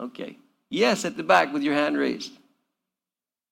Okay. 0.00 0.38
Yes, 0.70 1.04
at 1.04 1.16
the 1.16 1.22
back 1.22 1.52
with 1.52 1.62
your 1.62 1.74
hand 1.74 1.96
raised. 1.96 2.32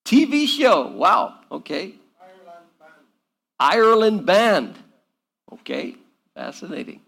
TV 0.05 0.47
show. 0.47 0.89
Wow. 0.89 1.39
Okay. 1.51 1.95
Ireland 3.61 4.27
Band. 4.27 4.77
Okay. 5.53 5.97
Fascinating. 6.35 7.01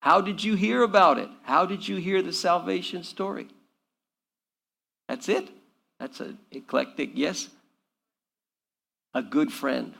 How 0.00 0.20
did 0.20 0.42
you 0.42 0.54
hear 0.54 0.82
about 0.82 1.18
it? 1.18 1.28
How 1.42 1.64
did 1.64 1.86
you 1.86 1.96
hear 1.96 2.22
the 2.22 2.32
salvation 2.32 3.02
story? 3.02 3.48
That's 5.08 5.28
it. 5.28 5.48
That's 5.98 6.20
an 6.20 6.38
eclectic 6.50 7.10
yes. 7.14 7.48
A 9.14 9.22
good 9.22 9.52
friend 9.52 9.94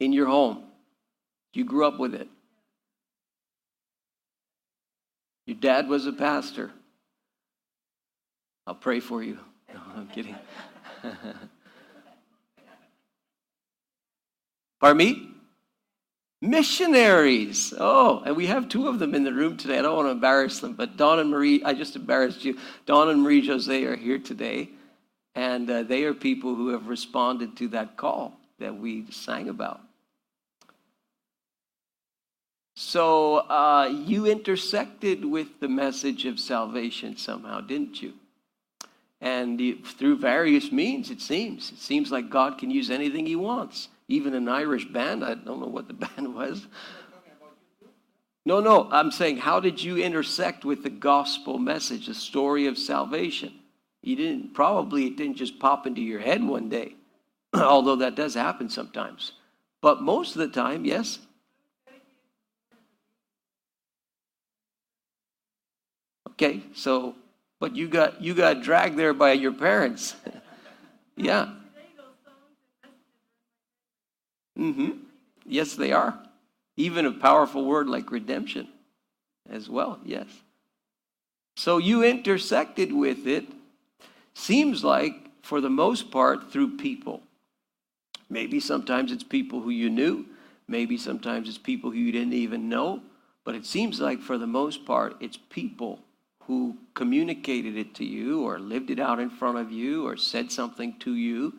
in 0.00 0.12
your 0.12 0.26
home. 0.26 0.64
You 1.52 1.64
grew 1.64 1.86
up 1.86 1.98
with 1.98 2.14
it. 2.14 2.28
Your 5.46 5.56
dad 5.56 5.88
was 5.88 6.06
a 6.06 6.12
pastor. 6.12 6.70
I'll 8.66 8.74
pray 8.74 9.00
for 9.00 9.22
you. 9.22 9.38
No, 9.74 9.80
I'm 9.96 10.06
kidding. 10.06 10.36
Pardon 14.80 14.98
me? 14.98 15.30
Missionaries. 16.40 17.74
Oh, 17.76 18.22
and 18.24 18.36
we 18.36 18.46
have 18.46 18.68
two 18.68 18.86
of 18.86 19.00
them 19.00 19.16
in 19.16 19.24
the 19.24 19.32
room 19.32 19.56
today. 19.56 19.80
I 19.80 19.82
don't 19.82 19.96
want 19.96 20.06
to 20.06 20.12
embarrass 20.12 20.60
them, 20.60 20.74
but 20.74 20.96
Don 20.96 21.18
and 21.18 21.28
Marie, 21.28 21.64
I 21.64 21.74
just 21.74 21.96
embarrassed 21.96 22.44
you. 22.44 22.56
Don 22.86 23.08
and 23.08 23.20
Marie 23.20 23.44
Jose 23.44 23.82
are 23.84 23.96
here 23.96 24.20
today, 24.20 24.68
and 25.34 25.68
uh, 25.70 25.82
they 25.82 26.04
are 26.04 26.14
people 26.14 26.54
who 26.54 26.68
have 26.68 26.88
responded 26.88 27.56
to 27.56 27.68
that 27.68 27.96
call 27.96 28.38
that 28.58 28.76
we 28.76 29.04
sang 29.10 29.48
about. 29.48 29.80
So 32.76 33.36
uh, 33.36 33.88
you 34.04 34.26
intersected 34.26 35.24
with 35.24 35.60
the 35.60 35.68
message 35.68 36.24
of 36.26 36.40
salvation 36.40 37.16
somehow, 37.16 37.60
didn't 37.60 38.02
you? 38.02 38.14
And 39.20 39.60
through 39.84 40.18
various 40.18 40.70
means, 40.70 41.10
it 41.10 41.20
seems. 41.20 41.70
It 41.70 41.78
seems 41.78 42.10
like 42.10 42.30
God 42.30 42.58
can 42.58 42.70
use 42.70 42.90
anything 42.90 43.26
he 43.26 43.36
wants. 43.36 43.88
Even 44.08 44.34
an 44.34 44.48
Irish 44.48 44.86
band, 44.86 45.24
I 45.24 45.34
don't 45.34 45.60
know 45.60 45.66
what 45.66 45.88
the 45.88 45.94
band 46.16 46.34
was. 46.34 46.66
No, 48.46 48.60
no, 48.60 48.88
I'm 48.90 49.10
saying, 49.10 49.38
how 49.38 49.60
did 49.60 49.82
you 49.82 49.96
intersect 49.96 50.64
with 50.64 50.82
the 50.82 50.90
gospel 50.90 51.58
message, 51.58 52.08
the 52.08 52.14
story 52.14 52.66
of 52.66 52.76
salvation? 52.76 53.54
You 54.04 54.16
didn't, 54.16 54.52
probably 54.52 55.06
it 55.06 55.16
didn't 55.16 55.36
just 55.36 55.58
pop 55.58 55.86
into 55.86 56.02
your 56.02 56.20
head 56.20 56.44
one 56.44 56.68
day, 56.68 56.94
although 57.54 57.96
that 57.96 58.14
does 58.14 58.34
happen 58.34 58.68
sometimes. 58.68 59.32
But 59.80 60.02
most 60.02 60.36
of 60.36 60.40
the 60.40 60.48
time, 60.48 60.84
yes. 60.84 61.20
Okay, 66.32 66.62
so, 66.74 67.14
but 67.60 67.74
you 67.74 67.88
got 67.88 68.20
you 68.20 68.34
got 68.34 68.62
dragged 68.62 68.98
there 68.98 69.14
by 69.14 69.32
your 69.32 69.52
parents. 69.52 70.14
yeah. 71.16 71.54
Mm-hmm. 74.58 74.90
Yes, 75.46 75.74
they 75.76 75.92
are. 75.92 76.18
Even 76.76 77.06
a 77.06 77.12
powerful 77.12 77.64
word 77.64 77.88
like 77.88 78.10
redemption 78.10 78.68
as 79.48 79.70
well, 79.70 79.98
yes. 80.04 80.26
So 81.56 81.78
you 81.78 82.02
intersected 82.02 82.92
with 82.92 83.26
it, 83.26 83.46
seems 84.34 84.84
like, 84.84 85.14
for 85.42 85.60
the 85.60 85.70
most 85.70 86.10
part, 86.10 86.50
through 86.50 86.76
people. 86.76 87.22
Maybe 88.28 88.60
sometimes 88.60 89.12
it's 89.12 89.24
people 89.24 89.60
who 89.60 89.70
you 89.70 89.90
knew, 89.90 90.26
maybe 90.66 90.96
sometimes 90.96 91.48
it's 91.48 91.58
people 91.58 91.90
who 91.90 91.98
you 91.98 92.12
didn't 92.12 92.32
even 92.32 92.68
know, 92.68 93.00
but 93.44 93.54
it 93.54 93.66
seems 93.66 94.00
like 94.00 94.20
for 94.20 94.38
the 94.38 94.46
most 94.46 94.86
part, 94.86 95.16
it's 95.20 95.38
people 95.50 96.00
who 96.46 96.76
communicated 96.94 97.76
it 97.76 97.94
to 97.94 98.04
you 98.04 98.42
or 98.42 98.58
lived 98.58 98.90
it 98.90 98.98
out 98.98 99.20
in 99.20 99.30
front 99.30 99.58
of 99.58 99.70
you 99.70 100.06
or 100.06 100.16
said 100.16 100.50
something 100.50 100.98
to 101.00 101.14
you, 101.14 101.54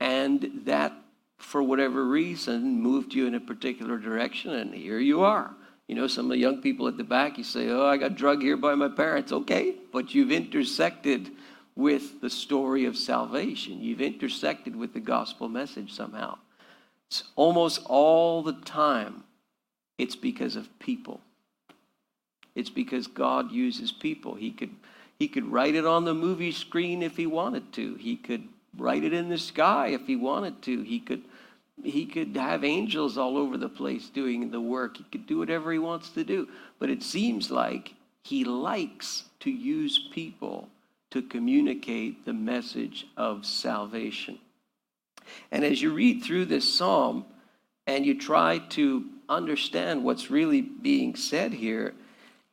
and 0.00 0.62
that 0.64 0.92
for 1.38 1.62
whatever 1.62 2.04
reason, 2.04 2.80
moved 2.80 3.12
you 3.14 3.26
in 3.26 3.34
a 3.34 3.40
particular 3.40 3.98
direction, 3.98 4.52
and 4.52 4.74
here 4.74 4.98
you 4.98 5.22
are. 5.22 5.50
You 5.88 5.96
know, 5.96 6.06
some 6.06 6.26
of 6.26 6.30
the 6.30 6.38
young 6.38 6.62
people 6.62 6.86
at 6.86 6.96
the 6.96 7.04
back, 7.04 7.36
you 7.36 7.44
say, 7.44 7.68
Oh, 7.68 7.84
I 7.84 7.96
got 7.96 8.14
drugged 8.14 8.42
here 8.42 8.56
by 8.56 8.74
my 8.74 8.88
parents. 8.88 9.32
Okay, 9.32 9.74
but 9.92 10.14
you've 10.14 10.30
intersected 10.30 11.30
with 11.74 12.20
the 12.20 12.30
story 12.30 12.84
of 12.84 12.96
salvation, 12.96 13.80
you've 13.80 14.00
intersected 14.00 14.76
with 14.76 14.92
the 14.92 15.00
gospel 15.00 15.48
message 15.48 15.92
somehow. 15.92 16.38
It's 17.08 17.24
almost 17.36 17.80
all 17.86 18.42
the 18.42 18.52
time, 18.64 19.24
it's 19.98 20.16
because 20.16 20.56
of 20.56 20.78
people. 20.78 21.20
It's 22.54 22.70
because 22.70 23.06
God 23.06 23.50
uses 23.50 23.92
people. 23.92 24.34
He 24.34 24.50
could, 24.50 24.70
he 25.18 25.28
could 25.28 25.50
write 25.50 25.74
it 25.74 25.86
on 25.86 26.04
the 26.04 26.14
movie 26.14 26.52
screen 26.52 27.02
if 27.02 27.16
he 27.16 27.26
wanted 27.26 27.72
to. 27.74 27.94
He 27.94 28.16
could 28.16 28.46
write 28.76 29.04
it 29.04 29.12
in 29.12 29.28
the 29.28 29.38
sky 29.38 29.88
if 29.88 30.06
he 30.06 30.16
wanted 30.16 30.62
to. 30.62 30.82
He 30.82 31.00
could 31.00 31.22
he 31.82 32.06
could 32.06 32.36
have 32.36 32.64
angels 32.64 33.18
all 33.18 33.36
over 33.36 33.56
the 33.56 33.68
place 33.68 34.08
doing 34.08 34.50
the 34.50 34.60
work. 34.60 34.98
He 34.98 35.04
could 35.04 35.26
do 35.26 35.38
whatever 35.38 35.72
he 35.72 35.78
wants 35.78 36.10
to 36.10 36.22
do. 36.22 36.48
But 36.78 36.90
it 36.90 37.02
seems 37.02 37.50
like 37.50 37.94
he 38.22 38.44
likes 38.44 39.24
to 39.40 39.50
use 39.50 40.08
people 40.12 40.68
to 41.12 41.22
communicate 41.22 42.24
the 42.24 42.32
message 42.32 43.06
of 43.16 43.46
salvation. 43.46 44.38
And 45.50 45.64
as 45.64 45.80
you 45.80 45.92
read 45.92 46.22
through 46.22 46.46
this 46.46 46.74
psalm 46.74 47.24
and 47.86 48.04
you 48.04 48.18
try 48.18 48.58
to 48.70 49.04
understand 49.28 50.04
what's 50.04 50.30
really 50.30 50.60
being 50.60 51.14
said 51.14 51.52
here, 51.52 51.94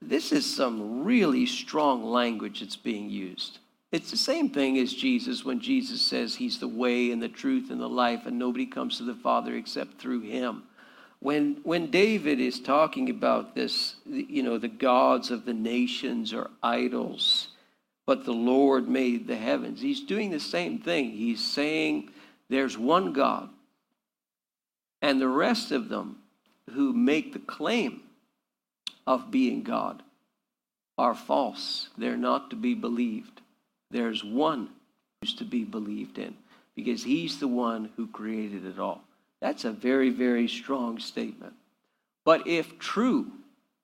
this 0.02 0.32
is 0.32 0.46
some 0.46 1.04
really 1.04 1.46
strong 1.46 2.04
language 2.06 2.62
that's 2.62 2.78
being 2.78 3.10
used. 3.10 3.60
It's 3.92 4.12
the 4.12 4.18
same 4.18 4.50
thing 4.50 4.78
as 4.78 4.94
Jesus 4.94 5.44
when 5.44 5.60
Jesus 5.60 6.02
says 6.02 6.36
he's 6.36 6.60
the 6.60 6.68
way 6.68 7.12
and 7.12 7.22
the 7.22 7.28
truth 7.28 7.72
and 7.72 7.82
the 7.82 7.90
life, 7.90 8.26
and 8.26 8.38
nobody 8.38 8.66
comes 8.66 8.98
to 8.98 9.04
the 9.04 9.16
Father 9.16 9.56
except 9.56 10.00
through 10.00 10.22
him. 10.22 10.64
When, 11.20 11.60
when 11.64 11.92
David 11.92 12.40
is 12.40 12.60
talking 12.60 13.10
about 13.10 13.56
this, 13.56 13.96
you 14.06 14.44
know, 14.44 14.58
the 14.58 14.70
gods 14.70 15.32
of 15.32 15.46
the 15.46 15.54
nations 15.54 16.34
are 16.34 16.50
idols, 16.64 17.49
but 18.10 18.26
the 18.26 18.32
Lord 18.32 18.90
made 18.90 19.28
the 19.28 19.36
heavens, 19.36 19.82
he's 19.82 20.02
doing 20.02 20.32
the 20.32 20.40
same 20.40 20.80
thing. 20.80 21.12
He's 21.12 21.46
saying 21.46 22.10
there's 22.50 22.76
one 22.76 23.14
God, 23.14 23.50
and 25.00 25.22
the 25.22 25.28
rest 25.28 25.72
of 25.72 25.90
them 25.90 26.18
who 26.72 26.92
make 26.92 27.34
the 27.34 27.38
claim 27.38 28.02
of 29.06 29.30
being 29.30 29.62
God 29.62 30.02
are 30.98 31.14
false. 31.14 31.90
They're 32.00 32.18
not 32.18 32.50
to 32.50 32.56
be 32.56 32.74
believed. 32.74 33.42
There's 33.92 34.24
one 34.24 34.70
who's 35.22 35.36
to 35.36 35.44
be 35.44 35.64
believed 35.64 36.18
in 36.18 36.36
because 36.76 37.04
he's 37.04 37.40
the 37.40 37.48
one 37.48 37.92
who 37.96 38.08
created 38.08 38.66
it 38.66 38.80
all. 38.80 39.04
That's 39.40 39.66
a 39.66 39.72
very, 39.72 40.10
very 40.10 40.48
strong 40.48 40.98
statement. 40.98 41.54
But 42.26 42.48
if 42.48 42.80
true, 42.80 43.28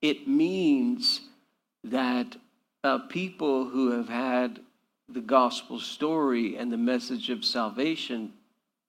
it 0.02 0.28
means 0.28 1.22
that 1.84 2.38
uh, 2.86 3.00
people 3.00 3.67
who 3.67 3.91
have 3.91 4.08
had 4.08 4.60
the 5.10 5.21
gospel 5.21 5.80
story 5.80 6.56
and 6.56 6.71
the 6.71 6.78
message 6.78 7.32
of 7.32 7.43
salvation 7.43 8.32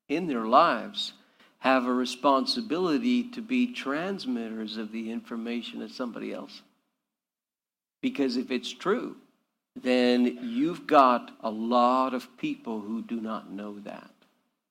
in 0.08 0.26
their 0.26 0.44
lives 0.44 1.14
have 1.58 1.86
a 1.86 1.92
responsibility 1.92 3.24
to 3.30 3.40
be 3.40 3.72
transmitters 3.72 4.76
of 4.76 4.92
the 4.92 5.10
information 5.10 5.80
to 5.80 5.88
somebody 5.88 6.32
else. 6.32 6.60
Because 8.02 8.36
if 8.36 8.50
it's 8.50 8.70
true, 8.70 9.16
then 9.74 10.38
you've 10.42 10.86
got 10.86 11.32
a 11.40 11.50
lot 11.50 12.12
of 12.12 12.36
people 12.36 12.80
who 12.80 13.02
do 13.02 13.18
not 13.20 13.50
know 13.50 13.78
that. 13.80 14.10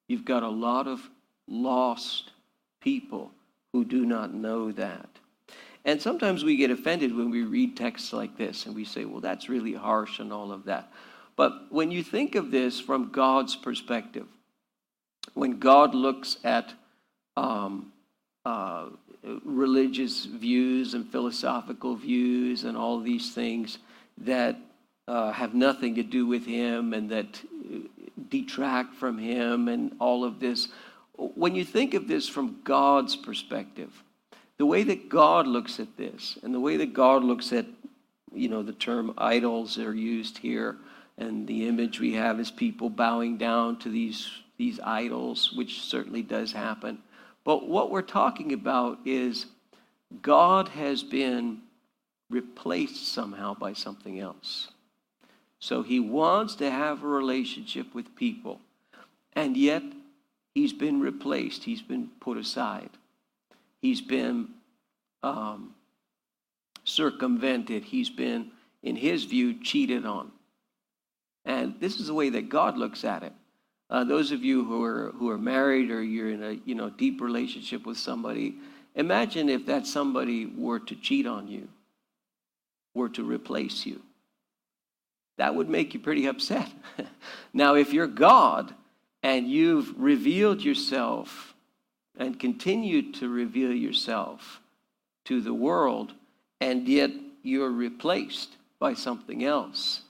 You've 0.07 0.25
got 0.25 0.43
a 0.43 0.49
lot 0.49 0.87
of 0.87 1.01
lost 1.47 2.31
people 2.79 3.31
who 3.73 3.83
do 3.85 4.05
not 4.05 4.33
know 4.35 4.71
that. 4.71 5.09
And 5.85 6.01
sometimes 6.01 6.43
we 6.43 6.57
get 6.57 6.71
offended 6.71 7.15
when 7.15 7.29
we 7.29 7.43
read 7.43 7.77
texts 7.77 8.11
like 8.11 8.37
this 8.37 8.65
and 8.65 8.75
we 8.75 8.83
say, 8.83 9.05
well, 9.05 9.21
that's 9.21 9.47
really 9.47 9.73
harsh 9.73 10.19
and 10.19 10.33
all 10.33 10.51
of 10.51 10.65
that. 10.65 10.91
But 11.35 11.71
when 11.71 11.91
you 11.91 12.01
think 12.01 12.33
of 12.35 12.49
this 12.49 12.79
from 12.79 13.11
God's 13.11 13.55
perspective, 13.55 14.25
when 15.35 15.59
God 15.59 15.93
looks 15.93 16.37
at 16.43 16.73
um, 17.37 17.91
uh, 18.45 18.85
religious 19.43 20.25
views 20.25 20.93
and 20.93 21.07
philosophical 21.11 21.95
views 21.95 22.63
and 22.63 22.75
all 22.75 22.99
these 22.99 23.33
things 23.33 23.77
that 24.19 24.57
uh, 25.07 25.31
have 25.31 25.53
nothing 25.53 25.95
to 25.95 26.03
do 26.03 26.25
with 26.25 26.45
him 26.45 26.93
and 26.93 27.09
that 27.09 27.39
detract 28.29 28.95
from 28.95 29.17
him 29.17 29.67
and 29.67 29.95
all 29.99 30.23
of 30.23 30.39
this. 30.39 30.69
When 31.17 31.55
you 31.55 31.63
think 31.63 31.93
of 31.93 32.07
this 32.07 32.27
from 32.27 32.59
God's 32.63 33.15
perspective, 33.15 34.03
the 34.57 34.65
way 34.65 34.83
that 34.83 35.09
God 35.09 35.47
looks 35.47 35.79
at 35.79 35.97
this 35.97 36.37
and 36.43 36.53
the 36.53 36.59
way 36.59 36.77
that 36.77 36.93
God 36.93 37.23
looks 37.23 37.51
at, 37.51 37.65
you 38.33 38.49
know, 38.49 38.63
the 38.63 38.73
term 38.73 39.13
idols 39.17 39.75
that 39.75 39.85
are 39.85 39.93
used 39.93 40.37
here 40.37 40.77
and 41.17 41.47
the 41.47 41.67
image 41.67 41.99
we 41.99 42.13
have 42.13 42.39
is 42.39 42.51
people 42.51 42.89
bowing 42.89 43.37
down 43.37 43.77
to 43.79 43.89
these, 43.89 44.29
these 44.57 44.79
idols, 44.81 45.53
which 45.55 45.81
certainly 45.81 46.21
does 46.21 46.51
happen. 46.51 46.99
But 47.43 47.67
what 47.67 47.91
we're 47.91 48.01
talking 48.01 48.53
about 48.53 48.99
is 49.05 49.45
God 50.21 50.67
has 50.69 51.03
been 51.03 51.61
replaced 52.29 53.07
somehow 53.09 53.53
by 53.53 53.73
something 53.73 54.19
else. 54.19 54.69
So 55.59 55.83
he 55.83 55.99
wants 55.99 56.55
to 56.55 56.69
have 56.69 57.03
a 57.03 57.07
relationship 57.07 57.93
with 57.93 58.15
people. 58.15 58.59
And 59.33 59.55
yet, 59.55 59.83
he's 60.53 60.73
been 60.73 60.99
replaced, 60.99 61.63
he's 61.63 61.81
been 61.81 62.09
put 62.19 62.37
aside, 62.37 62.89
he's 63.85 64.01
been 64.01 64.49
um, 65.23 65.75
circumvented, 66.83 67.83
he's 67.83 68.09
been, 68.09 68.51
in 68.83 68.95
his 68.95 69.25
view, 69.25 69.61
cheated 69.61 70.05
on. 70.05 70.31
And 71.45 71.75
this 71.79 71.99
is 71.99 72.07
the 72.07 72.13
way 72.13 72.29
that 72.29 72.49
God 72.49 72.77
looks 72.77 73.03
at 73.03 73.23
it. 73.23 73.33
Uh, 73.89 74.03
those 74.03 74.31
of 74.31 74.43
you 74.43 74.65
who 74.65 74.83
are 74.83 75.11
who 75.11 75.29
are 75.29 75.37
married 75.37 75.91
or 75.91 76.01
you're 76.01 76.31
in 76.31 76.41
a 76.41 76.53
you 76.65 76.73
know 76.73 76.89
deep 76.89 77.21
relationship 77.21 77.85
with 77.85 77.97
somebody, 77.97 78.55
imagine 78.95 79.47
if 79.47 79.67
that 79.67 79.85
somebody 79.85 80.47
were 80.47 80.79
to 80.79 80.95
cheat 80.95 81.27
on 81.27 81.47
you, 81.47 81.67
were 82.95 83.09
to 83.09 83.23
replace 83.23 83.85
you 83.85 84.01
that 85.37 85.55
would 85.55 85.69
make 85.69 85.93
you 85.93 85.99
pretty 85.99 86.25
upset. 86.27 86.69
now, 87.53 87.75
if 87.75 87.93
you're 87.93 88.07
God 88.07 88.73
and 89.23 89.47
you've 89.47 89.93
revealed 89.97 90.61
yourself 90.61 91.54
and 92.17 92.39
continue 92.39 93.11
to 93.13 93.29
reveal 93.29 93.73
yourself 93.73 94.61
to 95.25 95.41
the 95.41 95.53
world, 95.53 96.13
and 96.61 96.87
yet 96.87 97.11
you're 97.43 97.71
replaced 97.71 98.57
by 98.79 98.93
something 98.93 99.43
else, 99.43 100.01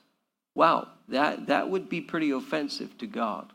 wow, 0.56 0.88
that, 1.08 1.48
that 1.48 1.70
would 1.70 1.89
be 1.89 2.02
pretty 2.02 2.32
offensive 2.32 2.98
to 2.98 3.08
God. 3.08 3.52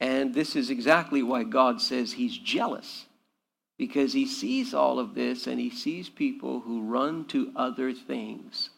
And 0.00 0.34
this 0.34 0.56
is 0.56 0.70
exactly 0.70 1.22
why 1.22 1.44
God 1.44 1.80
says 1.80 2.12
he's 2.12 2.36
jealous. 2.36 3.06
because 3.78 4.12
he 4.12 4.26
sees 4.26 4.72
all 4.72 4.98
of 4.98 5.14
this 5.14 5.46
and 5.46 5.58
he 5.58 5.70
sees 5.70 6.08
people 6.08 6.60
who 6.60 6.82
run 6.82 7.24
to 7.26 7.52
other 7.56 7.92
things 7.92 8.70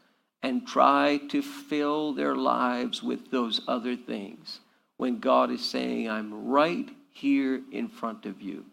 and 0.42 0.66
try 0.66 1.18
to 1.28 1.42
fill 1.42 2.14
their 2.14 2.34
lives 2.36 3.02
with 3.02 3.30
those 3.30 3.60
other 3.68 3.96
things 3.96 4.60
when 4.96 5.18
God 5.18 5.50
is 5.50 5.64
saying, 5.64 6.08
I'm 6.08 6.46
right 6.46 6.88
here 7.10 7.60
in 7.72 7.88
front 7.88 8.24
of 8.26 8.40
you. 8.40 8.64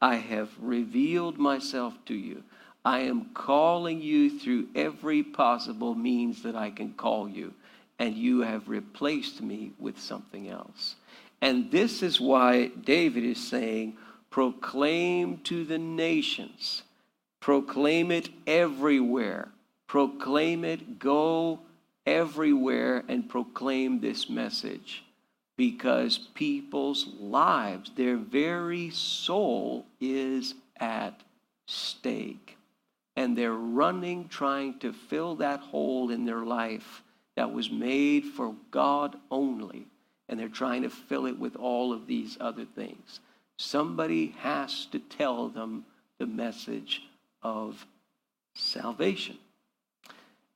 I 0.00 0.16
have 0.16 0.50
revealed 0.60 1.38
myself 1.38 1.94
to 2.06 2.14
you. 2.14 2.42
I 2.84 3.00
am 3.00 3.26
calling 3.34 4.00
you 4.00 4.38
through 4.38 4.68
every 4.74 5.22
possible 5.22 5.94
means 5.94 6.42
that 6.42 6.56
I 6.56 6.70
can 6.70 6.94
call 6.94 7.28
you, 7.28 7.52
and 7.98 8.16
you 8.16 8.40
have 8.40 8.68
replaced 8.68 9.42
me 9.42 9.72
with 9.78 10.00
something 10.00 10.48
else. 10.48 10.96
And 11.42 11.70
this 11.70 12.02
is 12.02 12.20
why 12.20 12.68
David 12.68 13.24
is 13.24 13.48
saying, 13.48 13.96
proclaim 14.30 15.38
to 15.38 15.64
the 15.64 15.78
nations, 15.78 16.82
proclaim 17.40 18.10
it 18.10 18.30
everywhere, 18.46 19.48
proclaim 19.86 20.64
it, 20.64 20.98
go 20.98 21.60
everywhere 22.06 23.04
and 23.08 23.28
proclaim 23.28 24.00
this 24.00 24.30
message 24.30 25.04
because 25.60 26.16
people's 26.32 27.06
lives, 27.18 27.92
their 27.94 28.16
very 28.16 28.88
soul, 28.88 29.84
is 30.00 30.54
at 30.78 31.20
stake. 31.68 32.56
And 33.14 33.36
they're 33.36 33.52
running, 33.52 34.28
trying 34.28 34.78
to 34.78 34.94
fill 34.94 35.34
that 35.34 35.60
hole 35.60 36.10
in 36.10 36.24
their 36.24 36.46
life 36.46 37.02
that 37.36 37.52
was 37.52 37.70
made 37.70 38.24
for 38.24 38.54
God 38.70 39.16
only. 39.30 39.86
And 40.30 40.40
they're 40.40 40.48
trying 40.48 40.80
to 40.80 40.88
fill 40.88 41.26
it 41.26 41.38
with 41.38 41.56
all 41.56 41.92
of 41.92 42.06
these 42.06 42.38
other 42.40 42.64
things. 42.64 43.20
Somebody 43.58 44.34
has 44.38 44.86
to 44.92 44.98
tell 44.98 45.50
them 45.50 45.84
the 46.18 46.26
message 46.26 47.02
of 47.42 47.84
salvation. 48.54 49.36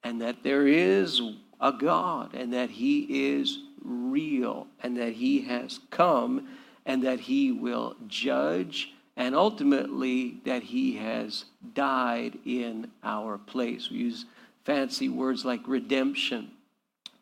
And 0.02 0.22
that 0.22 0.42
there 0.42 0.66
is 0.66 1.20
a 1.60 1.72
God 1.72 2.32
and 2.32 2.54
that 2.54 2.70
He 2.70 3.34
is 3.36 3.58
real 3.84 4.66
and 4.82 4.96
that 4.96 5.12
he 5.12 5.42
has 5.42 5.80
come 5.90 6.48
and 6.86 7.02
that 7.02 7.20
he 7.20 7.52
will 7.52 7.96
judge 8.08 8.92
and 9.16 9.34
ultimately 9.34 10.40
that 10.44 10.62
he 10.62 10.96
has 10.96 11.44
died 11.74 12.38
in 12.44 12.90
our 13.02 13.38
place. 13.38 13.90
We 13.90 13.98
use 13.98 14.24
fancy 14.64 15.08
words 15.08 15.44
like 15.44 15.68
redemption 15.68 16.50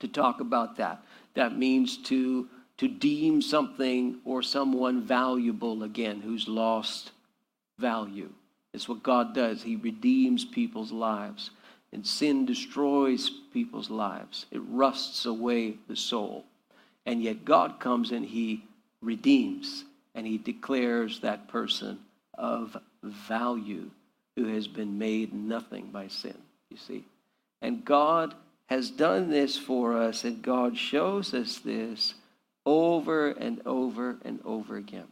to 0.00 0.08
talk 0.08 0.40
about 0.40 0.76
that. 0.76 1.02
That 1.34 1.56
means 1.56 1.98
to, 2.04 2.48
to 2.78 2.88
deem 2.88 3.42
something 3.42 4.20
or 4.24 4.42
someone 4.42 5.02
valuable 5.02 5.82
again 5.82 6.20
who's 6.20 6.48
lost 6.48 7.12
value. 7.78 8.30
It's 8.72 8.88
what 8.88 9.02
God 9.02 9.34
does. 9.34 9.62
He 9.62 9.76
redeems 9.76 10.44
people's 10.44 10.92
lives. 10.92 11.50
And 11.92 12.06
sin 12.06 12.46
destroys 12.46 13.30
people's 13.52 13.90
lives, 13.90 14.46
it 14.50 14.62
rusts 14.66 15.26
away 15.26 15.76
the 15.88 15.96
soul. 15.96 16.46
And 17.06 17.22
yet 17.22 17.44
God 17.44 17.80
comes 17.80 18.12
and 18.12 18.24
he 18.24 18.64
redeems 19.00 19.84
and 20.14 20.26
he 20.26 20.38
declares 20.38 21.20
that 21.20 21.48
person 21.48 21.98
of 22.34 22.76
value 23.02 23.90
who 24.36 24.46
has 24.46 24.68
been 24.68 24.98
made 24.98 25.32
nothing 25.32 25.90
by 25.90 26.08
sin, 26.08 26.36
you 26.70 26.76
see. 26.76 27.04
And 27.60 27.84
God 27.84 28.34
has 28.66 28.90
done 28.90 29.30
this 29.30 29.58
for 29.58 29.96
us, 29.96 30.24
and 30.24 30.42
God 30.42 30.78
shows 30.78 31.34
us 31.34 31.58
this 31.58 32.14
over 32.64 33.28
and 33.30 33.60
over 33.66 34.16
and 34.24 34.40
over 34.44 34.76
again. 34.76 35.08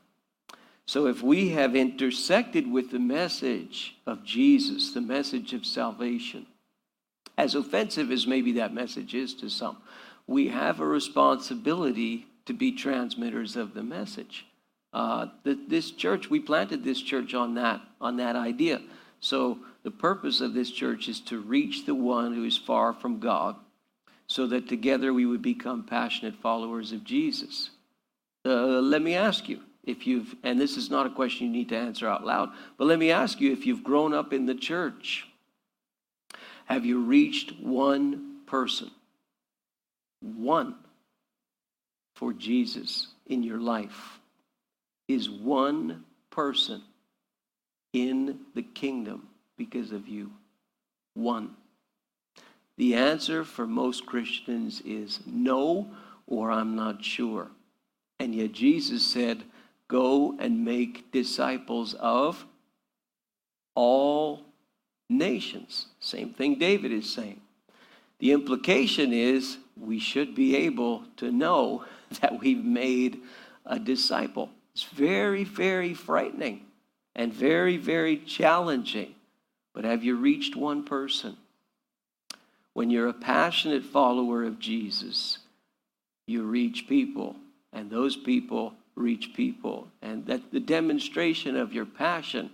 So 0.87 1.07
if 1.07 1.23
we 1.23 1.51
have 1.51 1.77
intersected 1.77 2.71
with 2.71 2.91
the 2.91 2.99
message 2.99 3.97
of 4.07 4.25
Jesus, 4.25 4.93
the 4.93 5.01
message 5.01 5.53
of 5.53 5.67
salvation, 5.67 6.47
as 7.37 7.55
offensive 7.55 8.11
as 8.11 8.27
maybe 8.27 8.53
that 8.53 8.75
message 8.75 9.15
is 9.15 9.35
to 9.35 9.49
some, 9.49 9.77
we 10.31 10.47
have 10.47 10.79
a 10.79 10.87
responsibility 10.87 12.25
to 12.47 12.53
be 12.53 12.71
transmitters 12.71 13.57
of 13.57 13.75
the 13.75 13.83
message. 13.83 14.47
Uh, 14.93 15.27
this 15.45 15.91
church, 15.91 16.31
we 16.31 16.39
planted 16.39 16.85
this 16.85 17.03
church 17.03 17.35
on 17.35 17.55
that 17.55 17.81
on 18.01 18.17
that 18.17 18.37
idea. 18.37 18.81
So 19.19 19.59
the 19.83 19.91
purpose 19.91 20.41
of 20.41 20.55
this 20.55 20.71
church 20.71 21.09
is 21.09 21.21
to 21.23 21.41
reach 21.41 21.85
the 21.85 21.97
one 21.97 22.33
who 22.33 22.45
is 22.45 22.57
far 22.57 22.93
from 22.93 23.19
God, 23.19 23.57
so 24.29 24.47
that 24.47 24.69
together 24.69 25.13
we 25.13 25.27
would 25.27 25.43
become 25.43 25.83
passionate 25.83 26.37
followers 26.37 26.93
of 26.93 27.03
Jesus. 27.03 27.71
Uh, 28.47 28.81
let 28.81 29.03
me 29.03 29.17
ask 29.17 29.49
you 29.49 29.61
if 29.83 30.07
you've, 30.07 30.37
and 30.45 30.61
this 30.61 30.77
is 30.77 30.91
not 30.91 31.07
a 31.07 31.11
question 31.11 31.49
you 31.49 31.53
need 31.53 31.71
to 31.71 31.77
answer 31.77 32.09
out 32.09 32.25
loud, 32.25 32.51
but 32.79 32.87
let 32.87 33.01
me 33.01 33.11
ask 33.11 33.41
you 33.41 33.53
if 33.53 33.67
you've 33.67 33.83
grown 33.83 34.15
up 34.15 34.33
in 34.33 34.47
the 34.47 34.55
church, 34.55 35.27
have 36.67 36.87
you 36.87 37.01
reached 37.01 37.59
one 37.61 38.39
person? 38.47 38.93
One 40.21 40.75
for 42.15 42.33
Jesus 42.33 43.09
in 43.27 43.43
your 43.43 43.59
life 43.59 44.21
is 45.09 45.31
one 45.31 46.05
person 46.31 46.83
in 47.93 48.41
the 48.55 48.63
kingdom 48.63 49.29
because 49.57 49.93
of 49.93 50.07
you. 50.07 50.31
One. 51.15 51.57
The 52.77 52.95
answer 52.95 53.45
for 53.45 53.67
most 53.67 54.07
Christians 54.07 54.81
is 54.85 55.21
no, 55.27 55.89
or 56.27 56.51
I'm 56.51 56.77
not 56.77 57.05
sure. 57.05 57.49
And 58.19 58.35
yet 58.35 58.53
Jesus 58.53 59.05
said, 59.05 59.43
Go 59.89 60.37
and 60.39 60.65
make 60.65 61.11
disciples 61.11 61.95
of 61.95 62.45
all 63.75 64.45
nations. 65.09 65.87
Same 65.99 66.33
thing 66.33 66.59
David 66.59 66.93
is 66.93 67.13
saying. 67.13 67.41
The 68.21 68.33
implication 68.33 69.13
is 69.13 69.59
we 69.81 69.99
should 69.99 70.35
be 70.35 70.57
able 70.57 71.05
to 71.17 71.31
know 71.33 71.85
that 72.21 72.41
we've 72.41 72.65
made 72.65 73.21
a 73.67 73.79
disciple. 73.79 74.51
It's 74.73 74.85
very, 74.85 75.45
very 75.45 75.95
frightening 75.95 76.67
and 77.15 77.33
very, 77.33 77.77
very 77.77 78.19
challenging. 78.19 79.15
But 79.75 79.85
have 79.85 80.05
you 80.05 80.17
reached 80.17 80.57
one 80.57 80.85
person? 80.85 81.37
When 82.73 82.91
you're 82.91 83.09
a 83.09 83.15
passionate 83.15 83.85
follower 83.85 84.45
of 84.45 84.59
Jesus, 84.59 85.39
you 86.27 86.45
reach 86.45 86.87
people, 86.89 87.37
and 87.73 87.91
those 87.91 88.17
people 88.17 88.75
reach 88.95 89.35
people. 89.35 89.89
And 90.03 90.25
that 90.27 90.53
the 90.53 90.61
demonstration 90.61 91.57
of 91.57 91.73
your 91.73 91.87
passion 91.87 92.51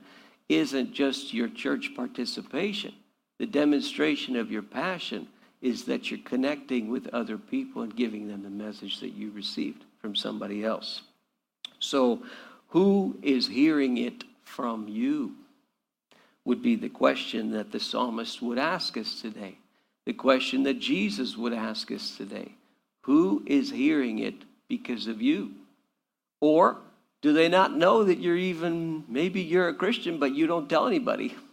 isn't 0.48 0.92
just 0.92 1.34
your 1.34 1.48
church 1.48 1.92
participation. 1.94 2.94
The 3.38 3.46
demonstration 3.46 4.36
of 4.36 4.50
your 4.50 4.62
passion 4.62 5.28
is 5.66 5.83
that 5.87 6.11
you're 6.11 6.20
connecting 6.20 6.88
with 6.88 7.12
other 7.12 7.37
people 7.37 7.83
and 7.83 7.96
giving 7.96 8.29
them 8.29 8.44
the 8.44 8.48
message 8.48 9.00
that 9.00 9.14
you 9.14 9.33
received 9.33 9.83
from 10.00 10.14
somebody 10.14 10.64
else. 10.64 11.02
So, 11.81 12.22
who 12.68 13.18
is 13.20 13.48
hearing 13.48 13.98
it 13.98 14.22
from 14.44 14.87
you? 14.87 15.35
Would 16.44 16.62
be 16.62 16.76
the 16.76 16.88
question 16.88 17.50
that 17.50 17.72
the 17.72 17.81
psalmist 17.81 18.40
would 18.40 18.59
ask 18.59 18.96
us 18.96 19.20
today. 19.20 19.59
The 20.05 20.12
question 20.12 20.62
that 20.62 20.79
Jesus 20.79 21.37
would 21.37 21.52
ask 21.52 21.90
us 21.90 22.16
today. 22.16 22.52
Who 23.02 23.42
is 23.44 23.72
hearing 23.72 24.20
it 24.20 24.37
because 24.68 25.09
of 25.09 25.20
you? 25.20 25.50
Or 26.40 26.76
do 27.22 27.33
they 27.33 27.48
not 27.48 27.76
know 27.76 28.05
that 28.05 28.20
you're 28.20 28.37
even, 28.37 29.02
maybe 29.09 29.40
you're 29.40 29.68
a 29.68 29.74
Christian, 29.74 30.20
but 30.20 30.33
you 30.33 30.46
don't 30.46 30.68
tell 30.68 30.87
anybody? 30.87 31.35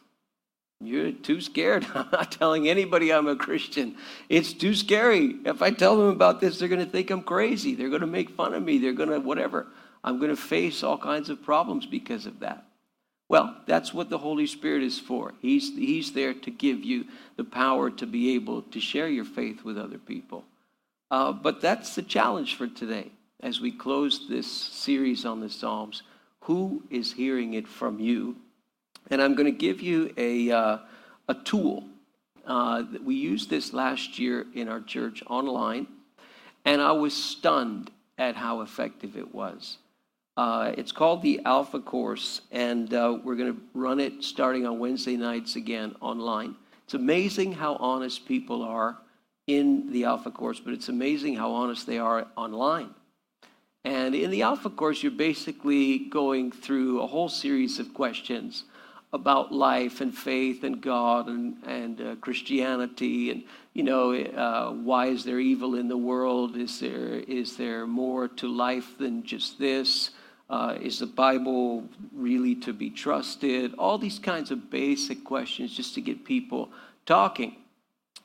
You're 0.86 1.12
too 1.12 1.41
scared. 1.41 1.86
I'm 1.96 2.08
not 2.12 2.32
telling 2.32 2.67
anybody 2.67 3.12
I'm 3.12 3.28
a 3.28 3.36
Christian. 3.36 3.96
It's 4.30 4.54
too 4.54 4.76
scary. 4.76 5.36
If 5.46 5.62
I 5.62 5.72
tell 5.72 5.98
them 5.98 6.10
about 6.10 6.41
this, 6.41 6.60
they're 6.60 6.67
going 6.67 6.86
to 6.86 6.91
think 6.91 7.10
I'm 7.10 7.24
crazy. 7.24 7.76
They're 7.76 7.89
going 7.89 8.02
to 8.02 8.08
make 8.08 8.32
fun 8.32 8.54
of 8.54 8.63
me. 8.63 8.78
They're 8.78 8.93
going 8.93 9.10
to 9.10 9.19
whatever. 9.19 9.67
I'm 10.04 10.17
going 10.17 10.30
to 10.30 10.41
face 10.41 10.84
all 10.84 10.98
kinds 10.98 11.30
of 11.30 11.41
problems 11.43 11.86
because 11.86 12.26
of 12.26 12.41
that. 12.41 12.65
Well, 13.30 13.56
that's 13.65 13.93
what 13.93 14.10
the 14.10 14.17
Holy 14.17 14.46
Spirit 14.46 14.84
is 14.84 15.00
for. 15.00 15.34
He's, 15.41 15.76
he's 15.76 16.12
there 16.12 16.34
to 16.34 16.52
give 16.52 16.84
you 16.84 17.06
the 17.38 17.43
power 17.43 17.89
to 17.89 18.06
be 18.06 18.36
able 18.36 18.63
to 18.63 18.80
share 18.80 19.08
your 19.08 19.26
faith 19.26 19.63
with 19.63 19.78
other 19.78 19.98
people. 19.98 20.43
Uh, 21.10 21.32
but 21.32 21.62
that's 21.62 21.96
the 21.96 22.02
challenge 22.02 22.56
for 22.56 22.67
today 22.67 23.12
as 23.41 23.60
we 23.60 23.72
close 23.72 24.28
this 24.28 24.52
series 24.52 25.26
on 25.26 25.39
the 25.39 25.50
Psalms. 25.50 26.04
Who 26.41 26.84
is 26.89 27.13
hearing 27.13 27.54
it 27.54 27.67
from 27.67 28.00
you 28.00 28.36
and 29.10 29.22
I'm 29.22 29.36
going 29.36 29.52
to 29.52 29.58
give 29.58 29.82
you 29.82 30.13
a, 30.18 30.52
uh, 30.52 30.78
a 31.28 31.34
tool. 31.34 31.86
Uh, 32.46 32.84
we 33.04 33.16
used 33.16 33.50
this 33.50 33.74
last 33.74 34.20
year 34.20 34.46
in 34.54 34.68
our 34.68 34.82
church 34.82 35.24
online, 35.28 35.88
and 36.66 36.82
I 36.82 36.92
was 36.92 37.13
stunned 37.13 37.92
at 38.18 38.36
how 38.36 38.62
effective 38.62 39.16
it 39.18 39.34
was. 39.34 39.78
Uh, 40.36 40.74
it's 40.78 40.92
called 40.92 41.22
the 41.22 41.39
Alpha 41.46 41.80
Course, 41.80 42.42
and 42.52 42.94
uh, 42.94 43.20
we're 43.24 43.36
going 43.36 43.54
to 43.54 43.62
run 43.74 44.00
it 44.00 44.24
starting 44.24 44.66
on 44.66 44.80
Wednesday 44.80 45.16
nights 45.16 45.56
again 45.56 45.96
online. 46.02 46.56
It's 46.86 46.96
amazing 46.96 47.54
how 47.54 47.76
honest 47.76 48.28
people 48.28 48.63
are 48.63 48.98
in 49.48 49.92
the 49.92 50.06
Alpha 50.06 50.32
Course, 50.32 50.60
but 50.60 50.74
it's 50.74 50.89
amazing 50.89 51.36
how 51.36 51.52
honest 51.52 51.86
they 51.86 52.00
are 52.00 52.28
online. 52.36 52.89
And 53.86 54.16
in 54.16 54.32
the 54.32 54.42
Alpha 54.42 54.70
course, 54.70 55.04
you're 55.04 55.12
basically 55.12 56.00
going 56.00 56.52
through 56.52 57.02
a 57.02 57.08
whole 57.08 57.30
series 57.30 57.80
of 57.80 57.94
questions 57.94 58.63
about 59.13 59.52
life 59.52 60.02
and 60.02 60.13
faith 60.13 60.63
and 60.63 60.82
God 60.82 61.28
and, 61.28 61.56
and 61.65 62.02
uh, 62.02 62.15
Christianity 62.15 63.30
and 63.30 63.43
you 63.73 63.84
know 63.84 64.13
uh, 64.13 64.71
why 64.71 65.06
is 65.06 65.23
there 65.23 65.39
evil 65.39 65.76
in 65.76 65.88
the 65.88 65.97
world? 65.97 66.58
Is 66.58 66.80
there 66.80 67.15
is 67.28 67.56
there 67.56 67.86
more 67.86 68.28
to 68.28 68.47
life 68.47 68.97
than 68.97 69.23
just 69.23 69.60
this? 69.60 70.10
Uh, 70.49 70.78
is 70.82 70.99
the 70.99 71.06
Bible 71.06 71.88
really 72.12 72.56
to 72.56 72.73
be 72.73 72.89
trusted? 72.89 73.73
All 73.76 73.97
these 73.97 74.19
kinds 74.19 74.52
of 74.52 74.69
basic 74.69 75.23
questions 75.23 75.76
just 75.76 75.93
to 75.95 76.02
get 76.02 76.26
people 76.26 76.69
talking. 77.06 77.56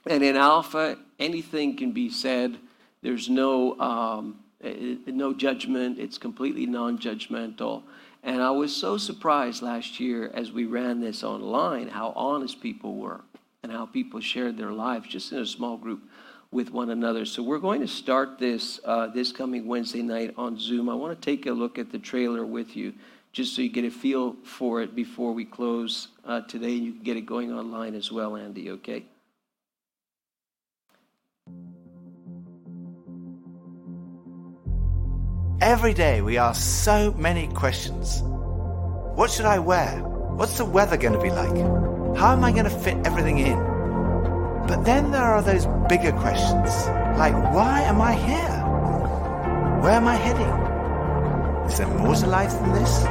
And 0.06 0.22
in 0.22 0.36
Alpha, 0.36 0.98
anything 1.18 1.76
can 1.76 1.92
be 1.92 2.10
said. 2.10 2.58
There's 3.02 3.28
no 3.28 3.78
um, 3.78 4.40
no 4.62 5.32
judgment. 5.32 5.98
It's 5.98 6.18
completely 6.18 6.66
non-judgmental. 6.66 7.82
And 8.22 8.42
I 8.42 8.50
was 8.50 8.74
so 8.74 8.96
surprised 8.96 9.62
last 9.62 10.00
year 10.00 10.30
as 10.34 10.50
we 10.50 10.64
ran 10.64 11.00
this 11.00 11.22
online 11.22 11.88
how 11.88 12.12
honest 12.16 12.60
people 12.60 12.96
were 12.96 13.20
and 13.62 13.70
how 13.70 13.86
people 13.86 14.20
shared 14.20 14.56
their 14.56 14.72
lives 14.72 15.08
just 15.08 15.32
in 15.32 15.38
a 15.38 15.46
small 15.46 15.76
group 15.76 16.02
with 16.50 16.70
one 16.70 16.90
another. 16.90 17.24
So 17.24 17.42
we're 17.42 17.58
going 17.58 17.80
to 17.80 17.88
start 17.88 18.38
this 18.38 18.80
uh, 18.84 19.08
this 19.08 19.32
coming 19.32 19.66
Wednesday 19.66 20.02
night 20.02 20.34
on 20.36 20.58
Zoom. 20.58 20.88
I 20.88 20.94
want 20.94 21.20
to 21.20 21.24
take 21.24 21.46
a 21.46 21.52
look 21.52 21.78
at 21.78 21.92
the 21.92 21.98
trailer 21.98 22.44
with 22.44 22.76
you 22.76 22.94
just 23.32 23.54
so 23.54 23.62
you 23.62 23.68
get 23.68 23.84
a 23.84 23.90
feel 23.90 24.36
for 24.42 24.82
it 24.82 24.94
before 24.96 25.32
we 25.32 25.44
close 25.44 26.08
uh, 26.24 26.40
today. 26.42 26.76
And 26.76 26.84
you 26.84 26.92
can 26.92 27.02
get 27.02 27.16
it 27.16 27.26
going 27.26 27.52
online 27.52 27.94
as 27.94 28.10
well, 28.10 28.36
Andy, 28.36 28.70
okay? 28.70 29.04
Every 35.60 35.92
day 35.92 36.22
we 36.22 36.38
ask 36.38 36.62
so 36.62 37.12
many 37.18 37.48
questions. 37.48 38.22
What 38.22 39.28
should 39.28 39.44
I 39.44 39.58
wear? 39.58 40.00
What's 40.04 40.56
the 40.56 40.64
weather 40.64 40.96
going 40.96 41.14
to 41.14 41.20
be 41.20 41.30
like? 41.30 42.16
How 42.16 42.32
am 42.32 42.44
I 42.44 42.52
going 42.52 42.64
to 42.64 42.70
fit 42.70 42.96
everything 43.04 43.38
in? 43.38 43.58
But 44.68 44.84
then 44.84 45.10
there 45.10 45.24
are 45.24 45.42
those 45.42 45.66
bigger 45.88 46.12
questions, 46.12 46.86
like 47.18 47.34
why 47.52 47.80
am 47.80 48.00
I 48.00 48.12
here? 48.14 49.82
Where 49.82 49.94
am 49.94 50.06
I 50.06 50.14
heading? 50.14 51.66
Is 51.68 51.78
there 51.78 51.88
more 51.88 52.14
to 52.14 52.26
life 52.28 52.52
than 52.52 52.72
this? 52.74 53.04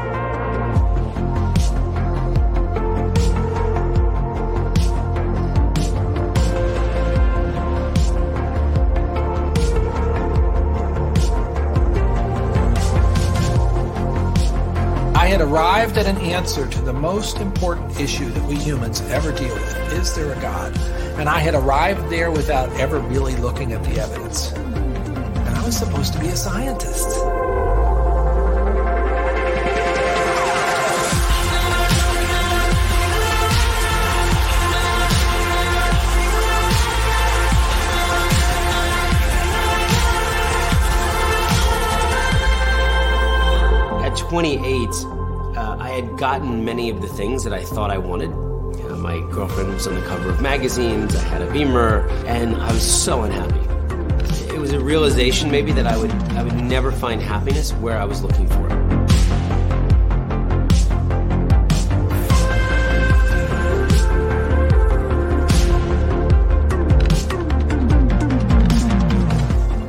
Arrived 15.48 15.98
at 15.98 16.06
an 16.08 16.18
answer 16.18 16.68
to 16.68 16.82
the 16.82 16.92
most 16.92 17.38
important 17.38 17.98
issue 18.02 18.28
that 18.30 18.44
we 18.50 18.56
humans 18.56 19.00
ever 19.12 19.32
deal 19.32 19.54
with. 19.54 19.94
Is 19.94 20.14
there 20.14 20.34
a 20.34 20.42
God? 20.42 20.78
And 21.18 21.30
I 21.30 21.40
had 21.40 21.54
arrived 21.56 22.10
there 22.10 22.32
without 22.32 22.70
ever 22.82 23.00
really 23.00 23.36
looking 23.38 23.72
at 23.72 23.82
the 23.86 23.98
evidence. 23.98 24.52
And 24.52 25.56
I 25.56 25.66
was 25.66 25.78
supposed 25.78 26.12
to 26.14 26.20
be 26.20 26.28
a 26.28 26.36
scientist. 26.36 27.08
At 44.04 44.18
28, 44.18 44.90
uh, 44.90 45.14
I 45.14 45.17
had 46.02 46.18
gotten 46.18 46.64
many 46.64 46.92
of 46.92 47.02
the 47.02 47.08
things 47.08 47.44
that 47.44 47.54
I 47.54 47.64
thought 47.64 47.90
I 47.90 47.98
wanted. 47.98 48.32
Uh, 48.32 48.96
my 48.98 49.20
girlfriend 49.32 49.74
was 49.74 49.88
on 49.88 49.96
the 49.96 50.02
cover 50.02 50.30
of 50.30 50.40
magazines, 50.42 51.16
I 51.16 51.24
had 51.24 51.42
a 51.42 51.52
Beamer, 51.52 52.08
and 52.28 52.56
I 52.56 52.72
was 52.72 52.84
so 52.84 53.24
unhappy. 53.24 53.60
It 54.54 54.60
was 54.60 54.74
a 54.74 54.80
realization 54.80 55.50
maybe 55.50 55.72
that 55.72 55.88
I 55.88 55.98
would 55.98 56.12
I 56.12 56.44
would 56.44 56.56
never 56.56 56.92
find 56.92 57.20
happiness 57.20 57.74
where 57.74 57.98
I 57.98 58.06
was 58.06 58.22
looking 58.22 58.48
for 58.48 58.68
it. 58.70 58.77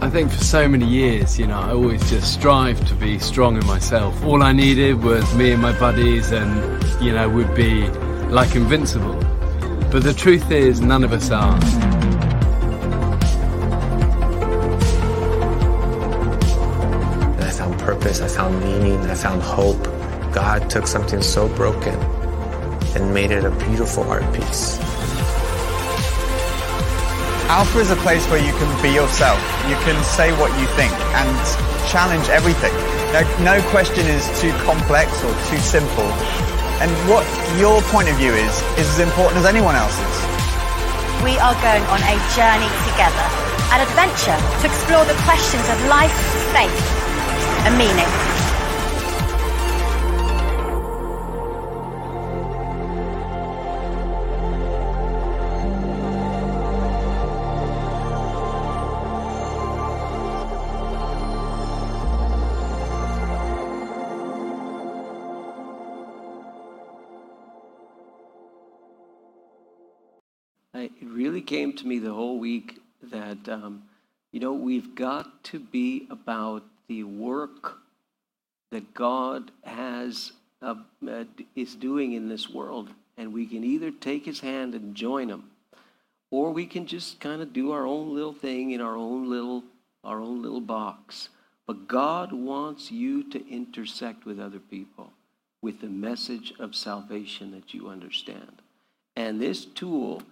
I 0.09 0.11
think 0.11 0.31
for 0.33 0.43
so 0.43 0.67
many 0.67 0.87
years, 0.87 1.39
you 1.39 1.47
know, 1.47 1.61
I 1.61 1.73
always 1.73 2.09
just 2.09 2.33
strive 2.33 2.83
to 2.89 2.95
be 2.95 3.19
strong 3.19 3.59
in 3.59 3.67
myself. 3.67 4.25
All 4.25 4.43
I 4.43 4.53
needed 4.53 5.05
was 5.05 5.35
me 5.35 5.53
and 5.53 5.61
my 5.61 5.79
buddies, 5.79 6.33
and, 6.33 6.83
you 7.05 7.13
know, 7.13 7.29
we'd 7.29 7.55
be 7.55 7.87
like 8.31 8.57
invincible. 8.57 9.21
But 9.93 10.05
the 10.05 10.15
truth 10.15 10.51
is, 10.51 10.81
none 10.81 11.05
of 11.05 11.13
us 11.13 11.31
are. 11.31 11.57
I 17.43 17.51
found 17.51 17.79
purpose, 17.79 18.23
I 18.23 18.29
found 18.29 18.61
meaning, 18.61 18.99
I 19.01 19.15
found 19.15 19.43
hope. 19.43 19.85
God 20.33 20.71
took 20.71 20.87
something 20.87 21.21
so 21.21 21.49
broken 21.55 21.97
and 22.97 23.13
made 23.13 23.31
it 23.31 23.45
a 23.45 23.51
beautiful 23.51 24.05
art 24.05 24.25
piece. 24.33 24.79
Alpha 27.49 27.79
is 27.81 27.91
a 27.91 27.97
place 28.05 28.29
where 28.29 28.45
you 28.45 28.53
can 28.61 28.69
be 28.83 28.93
yourself. 28.93 29.41
You 29.73 29.77
can 29.81 29.97
say 30.05 30.37
what 30.37 30.53
you 30.61 30.69
think 30.77 30.93
and 31.17 31.33
challenge 31.89 32.29
everything. 32.29 32.77
No, 33.17 33.25
no 33.41 33.57
question 33.73 34.05
is 34.05 34.29
too 34.39 34.53
complex 34.69 35.09
or 35.25 35.33
too 35.49 35.57
simple. 35.57 36.05
And 36.85 36.93
what 37.09 37.25
your 37.57 37.81
point 37.89 38.11
of 38.11 38.17
view 38.21 38.37
is, 38.37 38.53
is 38.77 38.85
as 38.93 39.01
important 39.01 39.41
as 39.41 39.47
anyone 39.47 39.75
else's. 39.75 40.17
We 41.25 41.41
are 41.41 41.57
going 41.65 41.85
on 41.89 42.05
a 42.05 42.21
journey 42.37 42.69
together, 42.85 43.27
an 43.73 43.81
adventure 43.81 44.37
to 44.37 44.65
explore 44.69 45.09
the 45.09 45.17
questions 45.25 45.65
of 45.73 45.81
life, 45.89 46.13
faith, 46.53 46.77
and 47.65 47.73
meaning. 47.81 48.38
Came 71.49 71.73
to 71.73 71.87
me 71.87 71.99
the 71.99 72.13
whole 72.13 72.39
week 72.39 72.79
that, 73.03 73.49
um, 73.49 73.83
you 74.33 74.39
know, 74.39 74.53
we've 74.53 74.95
got 74.95 75.43
to 75.45 75.59
be 75.59 76.07
about 76.11 76.63
the 76.89 77.03
work 77.05 77.79
that 78.71 78.93
God 78.93 79.51
has 79.65 80.33
uh, 80.61 80.75
uh, 81.09 81.25
is 81.57 81.75
doing 81.75 82.13
in 82.13 82.29
this 82.29 82.51
world, 82.51 82.91
and 83.17 83.33
we 83.33 83.47
can 83.47 83.65
either 83.65 83.91
take 83.91 84.27
His 84.27 84.41
hand 84.41 84.75
and 84.75 84.95
join 84.95 85.31
Him, 85.31 85.45
or 86.31 86.51
we 86.51 86.67
can 86.67 86.87
just 86.87 87.19
kind 87.19 87.41
of 87.41 87.55
do 87.55 87.73
our 87.73 87.87
own 87.87 88.15
little 88.15 88.35
thing 88.35 88.73
in 88.73 88.83
our 88.83 88.97
own 88.97 89.31
little 89.31 89.65
our 90.05 90.21
own 90.21 90.43
little 90.43 90.61
box. 90.61 91.31
But 91.67 91.89
God 91.89 92.31
wants 92.31 92.91
you 92.91 93.23
to 93.31 93.51
intersect 93.51 94.27
with 94.27 94.39
other 94.39 94.61
people 94.61 95.13
with 95.63 95.81
the 95.81 95.89
message 95.89 96.53
of 96.59 96.75
salvation 96.75 97.53
that 97.53 97.73
you 97.73 97.89
understand. 97.89 98.61
And 99.17 99.41
this 99.41 99.65
tool 99.65 100.23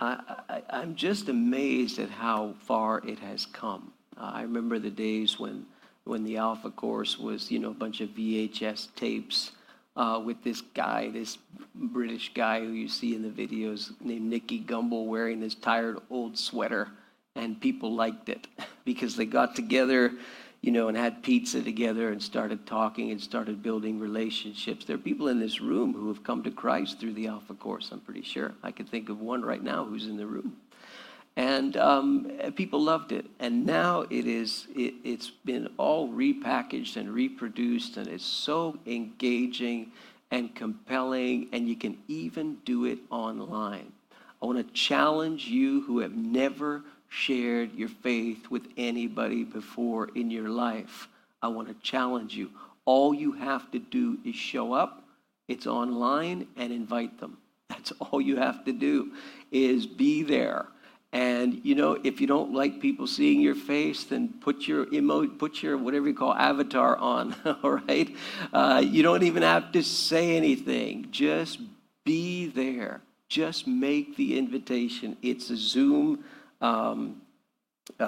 I, 0.00 0.62
am 0.70 0.94
just 0.94 1.28
amazed 1.28 1.98
at 1.98 2.10
how 2.10 2.54
far 2.60 3.02
it 3.06 3.18
has 3.18 3.46
come. 3.46 3.92
Uh, 4.16 4.30
I 4.34 4.42
remember 4.42 4.78
the 4.78 4.90
days 4.90 5.38
when, 5.38 5.66
when 6.04 6.24
the 6.24 6.36
Alpha 6.36 6.70
course 6.70 7.18
was, 7.18 7.50
you 7.50 7.58
know, 7.58 7.70
a 7.70 7.74
bunch 7.74 8.00
of 8.00 8.10
VHS 8.10 8.94
tapes 8.94 9.52
uh, 9.96 10.20
with 10.24 10.42
this 10.44 10.60
guy, 10.60 11.10
this 11.10 11.38
British 11.74 12.32
guy 12.32 12.60
who 12.60 12.70
you 12.70 12.88
see 12.88 13.14
in 13.14 13.22
the 13.22 13.28
videos 13.28 13.92
named 14.00 14.30
Nicky 14.30 14.60
Gumbel 14.60 15.06
wearing 15.06 15.40
this 15.40 15.56
tired 15.56 15.98
old 16.10 16.38
sweater. 16.38 16.88
And 17.34 17.60
people 17.60 17.94
liked 17.94 18.28
it 18.28 18.46
because 18.84 19.16
they 19.16 19.26
got 19.26 19.56
together 19.56 20.12
you 20.60 20.72
know, 20.72 20.88
and 20.88 20.96
had 20.96 21.22
pizza 21.22 21.62
together 21.62 22.10
and 22.10 22.22
started 22.22 22.66
talking 22.66 23.10
and 23.10 23.20
started 23.20 23.62
building 23.62 24.00
relationships. 24.00 24.84
There 24.84 24.96
are 24.96 25.00
people 25.00 25.28
in 25.28 25.38
this 25.38 25.60
room 25.60 25.94
who 25.94 26.08
have 26.08 26.24
come 26.24 26.42
to 26.42 26.50
Christ 26.50 26.98
through 26.98 27.14
the 27.14 27.28
Alpha 27.28 27.54
Course, 27.54 27.90
I'm 27.92 28.00
pretty 28.00 28.22
sure. 28.22 28.54
I 28.62 28.72
could 28.72 28.88
think 28.88 29.08
of 29.08 29.20
one 29.20 29.42
right 29.42 29.62
now 29.62 29.84
who's 29.84 30.06
in 30.06 30.16
the 30.16 30.26
room. 30.26 30.56
And 31.36 31.76
um, 31.76 32.32
people 32.56 32.82
loved 32.82 33.12
it. 33.12 33.26
And 33.38 33.64
now 33.64 34.00
it 34.10 34.26
is, 34.26 34.66
it, 34.74 34.94
it's 35.04 35.30
been 35.30 35.68
all 35.76 36.08
repackaged 36.08 36.96
and 36.96 37.14
reproduced, 37.14 37.96
and 37.96 38.08
it's 38.08 38.26
so 38.26 38.76
engaging 38.86 39.92
and 40.32 40.52
compelling, 40.54 41.48
and 41.52 41.68
you 41.68 41.76
can 41.76 41.96
even 42.08 42.56
do 42.64 42.84
it 42.84 42.98
online. 43.10 43.92
I 44.42 44.46
want 44.46 44.58
to 44.58 44.74
challenge 44.74 45.46
you 45.46 45.82
who 45.82 46.00
have 46.00 46.14
never 46.14 46.82
shared 47.08 47.74
your 47.74 47.88
faith 47.88 48.50
with 48.50 48.68
anybody 48.76 49.44
before 49.44 50.08
in 50.14 50.30
your 50.30 50.48
life. 50.48 51.08
I 51.42 51.48
want 51.48 51.68
to 51.68 51.74
challenge 51.82 52.34
you. 52.34 52.50
All 52.84 53.14
you 53.14 53.32
have 53.32 53.70
to 53.72 53.78
do 53.78 54.18
is 54.24 54.34
show 54.34 54.72
up. 54.72 55.04
It's 55.46 55.66
online 55.66 56.46
and 56.56 56.72
invite 56.72 57.18
them. 57.20 57.38
That's 57.68 57.92
all 58.00 58.20
you 58.20 58.36
have 58.36 58.64
to 58.64 58.72
do 58.72 59.12
is 59.50 59.86
be 59.86 60.22
there. 60.22 60.66
And 61.12 61.64
you 61.64 61.74
know, 61.74 61.98
if 62.04 62.20
you 62.20 62.26
don't 62.26 62.52
like 62.52 62.80
people 62.80 63.06
seeing 63.06 63.40
your 63.40 63.54
face, 63.54 64.04
then 64.04 64.34
put 64.40 64.68
your 64.68 64.92
emo, 64.92 65.26
put 65.26 65.62
your 65.62 65.78
whatever 65.78 66.08
you 66.08 66.14
call 66.14 66.34
avatar 66.34 66.98
on. 66.98 67.34
All 67.62 67.80
right, 67.88 68.14
uh, 68.52 68.82
you 68.84 69.02
don't 69.02 69.22
even 69.22 69.42
have 69.42 69.72
to 69.72 69.82
say 69.82 70.36
anything. 70.36 71.08
Just 71.10 71.60
be 72.04 72.46
there. 72.46 73.00
Just 73.30 73.66
make 73.66 74.16
the 74.16 74.38
invitation. 74.38 75.16
It's 75.22 75.48
a 75.48 75.56
Zoom 75.56 76.24
Um, 76.60 77.22
uh, 77.98 78.02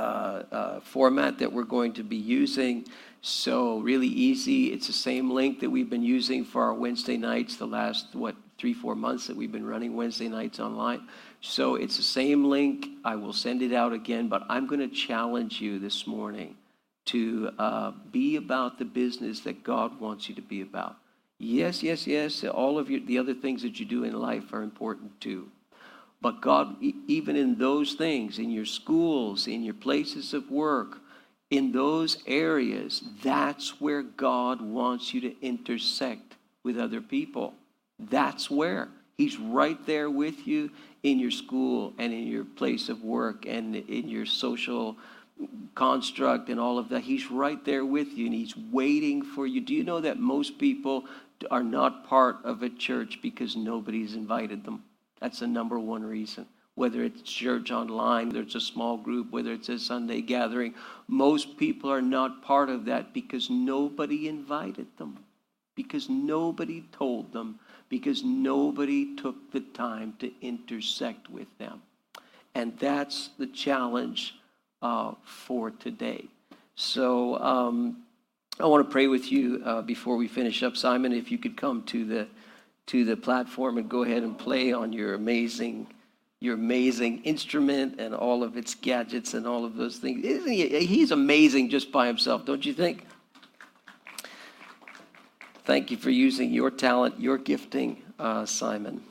uh, 0.53 0.81
format 0.81 1.39
that 1.39 1.53
we're 1.53 1.65
going 1.65 1.93
to 1.95 2.03
be 2.03 2.17
using. 2.17 2.85
So 3.23 3.79
really 3.79 4.07
easy. 4.07 4.73
It's 4.73 4.87
the 4.87 4.93
same 4.93 5.31
link 5.31 5.61
that 5.61 5.71
we've 5.71 5.89
been 5.89 6.03
using 6.05 6.45
for 6.45 6.63
our 6.63 6.75
Wednesday 6.75 7.17
nights. 7.17 7.57
The 7.57 7.67
last 7.67 8.15
what 8.15 8.37
three 8.59 8.75
four 8.75 8.95
months 8.95 9.27
that 9.27 9.37
we've 9.37 9.51
been 9.51 9.67
running 9.67 9.97
Wednesday 9.97 10.29
nights 10.29 10.61
online. 10.61 11.09
So 11.41 11.77
it's 11.77 11.97
the 11.97 12.03
same 12.03 12.45
link. 12.45 12.87
I 13.05 13.17
will 13.17 13.33
send 13.33 13.63
it 13.63 13.73
out 13.73 13.93
again, 13.93 14.29
but 14.29 14.43
I'm 14.49 14.67
going 14.67 14.81
to 14.81 14.95
challenge 14.95 15.61
you 15.61 15.79
this 15.79 16.07
morning 16.07 16.57
to 17.07 17.51
uh, 17.59 17.93
be 18.13 18.37
about 18.37 18.79
the 18.79 18.85
business 18.85 19.41
that 19.41 19.65
God 19.65 19.99
wants 19.99 20.29
you 20.29 20.35
to 20.35 20.43
be 20.43 20.61
about. 20.61 20.97
Yes, 21.39 21.83
yes, 21.83 22.07
yes. 22.07 22.45
All 22.45 22.79
of 22.79 22.89
the 22.89 23.19
other 23.19 23.33
things 23.33 23.63
that 23.63 23.81
you 23.81 23.87
do 23.87 24.05
in 24.05 24.13
life 24.13 24.53
are 24.53 24.63
important 24.63 25.19
too. 25.21 25.49
But 26.21 26.43
God, 26.43 26.77
even 26.81 27.37
in 27.37 27.57
those 27.57 27.95
things, 27.95 28.39
in 28.39 28.51
your 28.51 28.67
schools, 28.67 29.47
in 29.47 29.63
your 29.63 29.75
places 29.75 30.35
of 30.35 30.51
work, 30.51 30.99
in 31.51 31.73
those 31.73 32.19
areas, 32.27 33.03
that's 33.23 33.81
where 33.81 34.03
God 34.03 34.61
wants 34.61 35.15
you 35.15 35.21
to 35.23 35.35
intersect 35.41 36.37
with 36.63 36.79
other 36.79 37.01
people. 37.01 37.55
That's 37.99 38.51
where. 38.51 38.89
He's 39.17 39.39
right 39.39 39.79
there 39.87 40.09
with 40.11 40.47
you 40.47 40.71
in 41.03 41.19
your 41.19 41.31
school 41.31 41.95
and 41.99 42.13
in 42.13 42.27
your 42.27 42.45
place 42.45 42.89
of 42.89 43.03
work 43.03 43.47
and 43.47 43.77
in 43.77 44.09
your 44.09 44.27
social 44.27 44.97
construct 45.75 46.49
and 46.51 46.61
all 46.61 46.79
of 46.79 46.91
that. 46.91 47.01
He's 47.01 47.31
right 47.31 47.63
there 47.65 47.85
with 47.85 48.09
you 48.09 48.27
and 48.27 48.35
he's 48.35 48.57
waiting 48.57 49.23
for 49.23 49.47
you. 49.47 49.61
Do 49.61 49.75
you 49.75 49.85
know 49.85 50.01
that 50.01 50.19
most 50.19 50.59
people 50.59 51.05
are 51.51 51.63
not 51.63 52.07
part 52.07 52.37
of 52.45 52.63
a 52.63 52.69
church 52.69 53.21
because 53.23 53.57
nobody's 53.57 54.15
invited 54.15 54.65
them? 54.65 54.85
That's 55.21 55.41
the 55.41 55.47
number 55.47 55.79
one 55.79 56.03
reason. 56.03 56.47
Whether 56.75 57.03
it's 57.05 57.23
church 57.23 57.71
online, 57.71 58.29
whether 58.29 58.41
it's 58.41 58.55
a 58.55 58.61
small 58.61 58.97
group, 58.97 59.31
whether 59.31 59.53
it's 59.53 59.69
a 59.69 59.79
Sunday 59.79 60.21
gathering, 60.21 60.75
most 61.09 61.57
people 61.59 61.91
are 61.93 62.03
not 62.03 62.43
part 62.43 62.71
of 62.71 62.87
that 62.87 63.13
because 63.13 63.51
nobody 63.51 64.29
invited 64.29 64.87
them, 64.97 65.19
because 65.75 66.09
nobody 66.09 66.85
told 66.93 67.33
them 67.33 67.59
because 67.91 68.23
nobody 68.25 69.17
took 69.17 69.51
the 69.51 69.61
time 69.61 70.15
to 70.21 70.33
intersect 70.41 71.29
with 71.29 71.49
them. 71.59 71.83
And 72.55 72.79
that's 72.79 73.31
the 73.39 73.49
challenge 73.49 74.37
uh, 74.81 75.13
for 75.25 75.71
today. 75.73 76.29
So 76.77 77.39
um, 77.41 78.05
I 78.59 78.67
want 78.67 78.87
to 78.87 78.91
pray 78.91 79.09
with 79.09 79.31
you 79.31 79.61
uh, 79.65 79.83
before 79.83 80.17
we 80.17 80.29
finish 80.29 80.63
up. 80.63 80.77
Simon, 80.77 81.13
if 81.13 81.31
you 81.31 81.37
could 81.37 81.57
come 81.57 81.83
to 81.85 82.05
the 82.05 82.29
to 82.87 83.05
the 83.05 83.17
platform 83.17 83.79
and 83.79 83.89
go 83.89 84.03
ahead 84.03 84.23
and 84.23 84.39
play 84.39 84.73
on 84.73 84.93
your 84.93 85.15
amazing 85.15 85.87
your 86.43 86.55
amazing 86.55 87.23
instrument 87.25 88.01
and 88.01 88.15
all 88.15 88.43
of 88.43 88.57
its 88.57 88.75
gadgets 88.75 89.35
and 89.35 89.47
all 89.47 89.67
of 89.67 89.77
those 89.77 89.99
things. 89.99 90.25
Isn't 90.25 90.51
he? 90.51 90.87
He's 90.87 91.11
amazing 91.11 91.69
just 91.69 91.93
by 91.93 92.07
himself, 92.07 92.47
don't 92.47 92.65
you 92.65 92.73
think? 92.73 93.07
Thank 95.65 95.91
you 95.91 95.99
for 95.99 96.09
using 96.09 96.51
your 96.51 96.71
talent, 96.71 97.21
your 97.21 97.37
gifting, 97.37 98.03
uh, 98.19 98.47
Simon. 98.47 99.03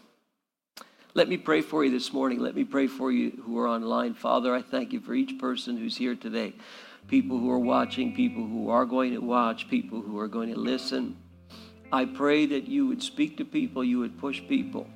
Let 1.14 1.30
me 1.30 1.38
pray 1.38 1.62
for 1.62 1.84
you 1.86 1.92
this 1.92 2.12
morning. 2.12 2.40
Let 2.40 2.56
me 2.56 2.64
pray 2.64 2.88
for 2.88 3.12
you 3.12 3.42
who 3.46 3.58
are 3.60 3.68
online. 3.68 4.14
Father, 4.14 4.54
I 4.54 4.62
thank 4.62 4.92
you 4.92 5.00
for 5.00 5.14
each 5.14 5.40
person 5.40 5.78
who's 5.78 5.98
here 5.98 6.16
today. 6.16 6.54
People 7.08 7.38
who 7.38 7.50
are 7.52 7.60
watching, 7.60 8.14
people 8.14 8.46
who 8.46 8.70
are 8.70 8.86
going 8.86 9.14
to 9.14 9.20
watch, 9.20 9.70
people 9.70 10.02
who 10.02 10.20
are 10.20 10.28
going 10.28 10.54
to 10.54 10.60
listen. 10.60 11.16
I 11.92 12.06
pray 12.06 12.46
that 12.46 12.68
you 12.68 12.86
would 12.88 13.02
speak 13.02 13.38
to 13.38 13.46
people, 13.46 13.84
you 13.84 14.00
would 14.00 14.20
push 14.20 14.42
people. 14.48 14.88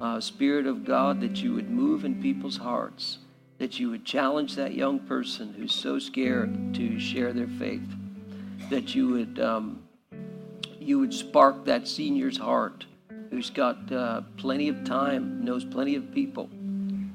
Uh, 0.00 0.20
Spirit 0.20 0.66
of 0.66 0.84
God, 0.84 1.20
that 1.20 1.42
you 1.42 1.54
would 1.54 1.70
move 1.70 2.04
in 2.04 2.20
people's 2.22 2.56
hearts, 2.56 3.18
that 3.58 3.78
you 3.80 3.90
would 3.90 4.04
challenge 4.04 4.54
that 4.54 4.74
young 4.74 5.00
person 5.00 5.52
who's 5.52 5.74
so 5.74 5.98
scared 5.98 6.74
to 6.74 6.98
share 6.98 7.32
their 7.32 7.48
faith, 7.48 7.88
that 8.70 8.94
you 8.94 9.08
would 9.08 9.40
um, 9.40 9.82
you 10.78 10.98
would 10.98 11.14
spark 11.14 11.64
that 11.64 11.86
senior's 11.86 12.36
heart 12.36 12.86
who's 13.30 13.50
got 13.50 13.90
uh, 13.92 14.22
plenty 14.36 14.68
of 14.68 14.84
time, 14.84 15.44
knows 15.44 15.64
plenty 15.64 15.94
of 15.94 16.12
people. 16.12 16.50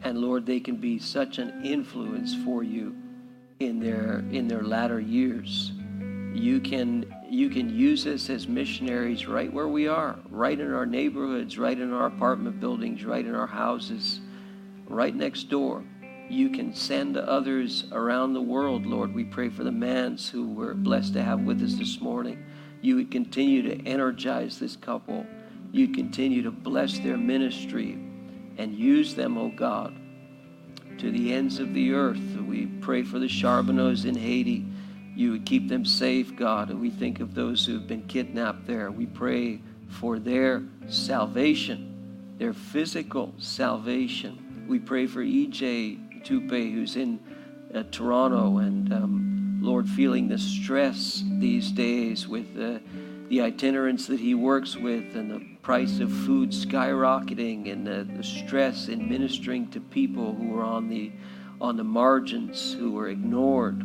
And 0.03 0.19
Lord, 0.19 0.45
they 0.45 0.59
can 0.59 0.77
be 0.77 0.99
such 0.99 1.37
an 1.37 1.65
influence 1.65 2.35
for 2.45 2.63
you 2.63 2.95
in 3.59 3.79
their 3.79 4.19
in 4.31 4.47
their 4.47 4.63
latter 4.63 4.99
years. 4.99 5.71
You 6.33 6.59
can 6.59 7.05
you 7.29 7.49
can 7.49 7.69
use 7.69 8.05
us 8.07 8.29
as 8.29 8.47
missionaries 8.47 9.27
right 9.27 9.51
where 9.51 9.67
we 9.67 9.87
are, 9.87 10.17
right 10.29 10.59
in 10.59 10.73
our 10.73 10.85
neighborhoods, 10.85 11.57
right 11.57 11.77
in 11.77 11.93
our 11.93 12.07
apartment 12.07 12.59
buildings, 12.59 13.03
right 13.03 13.25
in 13.25 13.35
our 13.35 13.47
houses, 13.47 14.19
right 14.87 15.15
next 15.15 15.49
door. 15.49 15.83
You 16.29 16.49
can 16.49 16.73
send 16.73 17.15
others 17.17 17.85
around 17.91 18.33
the 18.33 18.41
world, 18.41 18.85
Lord. 18.85 19.13
We 19.13 19.23
pray 19.23 19.49
for 19.49 19.63
the 19.63 19.71
mans 19.71 20.29
who 20.29 20.47
we're 20.47 20.73
blessed 20.73 21.13
to 21.13 21.23
have 21.23 21.41
with 21.41 21.61
us 21.61 21.75
this 21.75 22.01
morning 22.01 22.43
you 22.81 22.95
would 22.95 23.11
continue 23.11 23.61
to 23.63 23.87
energize 23.87 24.59
this 24.59 24.75
couple. 24.75 25.25
You'd 25.71 25.95
continue 25.95 26.43
to 26.43 26.51
bless 26.51 26.99
their 26.99 27.17
ministry 27.17 27.93
and 28.57 28.73
use 28.73 29.13
them, 29.15 29.37
oh 29.37 29.51
God, 29.55 29.93
to 30.99 31.11
the 31.11 31.33
ends 31.33 31.59
of 31.59 31.73
the 31.73 31.93
earth. 31.93 32.37
We 32.47 32.67
pray 32.67 33.03
for 33.03 33.19
the 33.19 33.27
Charbonneaus 33.27 34.05
in 34.05 34.15
Haiti. 34.15 34.65
You 35.17 35.31
would 35.31 35.47
keep 35.47 35.67
them 35.67 35.83
safe, 35.83 36.35
God. 36.35 36.69
And 36.69 36.79
we 36.79 36.91
think 36.91 37.21
of 37.21 37.33
those 37.33 37.65
who 37.65 37.73
have 37.73 37.87
been 37.87 38.03
kidnapped 38.03 38.67
there. 38.67 38.91
We 38.91 39.07
pray 39.07 39.61
for 39.89 40.19
their 40.19 40.61
salvation, 40.89 42.35
their 42.37 42.53
physical 42.53 43.33
salvation. 43.39 44.65
We 44.69 44.77
pray 44.77 45.07
for 45.07 45.23
EJ 45.23 46.23
Tupe, 46.23 46.51
who's 46.71 46.97
in 46.97 47.19
uh, 47.73 47.81
Toronto 47.89 48.59
and 48.59 48.93
um, 48.93 49.59
Lord, 49.59 49.89
feeling 49.89 50.27
the 50.27 50.37
stress 50.37 51.23
these 51.39 51.71
days 51.71 52.27
with 52.27 52.53
the, 52.53 52.79
the 53.29 53.41
itinerants 53.41 54.05
that 54.05 54.19
he 54.19 54.35
works 54.35 54.75
with 54.77 55.15
and 55.15 55.31
the 55.31 55.43
price 55.63 55.99
of 55.99 56.11
food 56.11 56.51
skyrocketing 56.51 57.71
and 57.71 57.87
the, 57.87 58.07
the 58.15 58.23
stress 58.23 58.87
in 58.87 59.09
ministering 59.09 59.67
to 59.71 59.79
people 59.79 60.35
who 60.35 60.55
are 60.55 60.63
on 60.63 60.89
the, 60.89 61.11
on 61.59 61.75
the 61.75 61.83
margins, 61.83 62.71
who 62.73 62.99
are 62.99 63.07
ignored. 63.07 63.83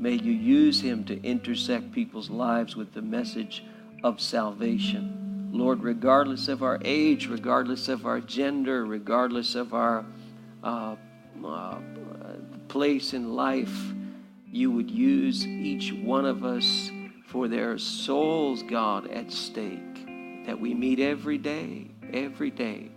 May 0.00 0.14
you 0.14 0.32
use 0.32 0.80
him 0.80 1.04
to 1.04 1.22
intersect 1.22 1.92
people's 1.92 2.30
lives 2.30 2.74
with 2.74 2.94
the 2.94 3.02
message 3.02 3.62
of 4.02 4.18
salvation. 4.18 5.50
Lord, 5.52 5.82
regardless 5.82 6.48
of 6.48 6.62
our 6.62 6.80
age, 6.82 7.28
regardless 7.28 7.86
of 7.88 8.06
our 8.06 8.18
gender, 8.18 8.86
regardless 8.86 9.54
of 9.54 9.74
our 9.74 10.06
uh, 10.64 10.96
uh, 11.44 11.78
place 12.68 13.12
in 13.12 13.34
life, 13.34 13.92
you 14.50 14.70
would 14.70 14.90
use 14.90 15.46
each 15.46 15.92
one 15.92 16.24
of 16.24 16.46
us 16.46 16.90
for 17.26 17.46
their 17.46 17.76
souls, 17.76 18.62
God, 18.62 19.06
at 19.10 19.30
stake, 19.30 20.06
that 20.46 20.58
we 20.58 20.72
meet 20.72 20.98
every 20.98 21.36
day, 21.36 21.88
every 22.10 22.50
day. 22.50 22.88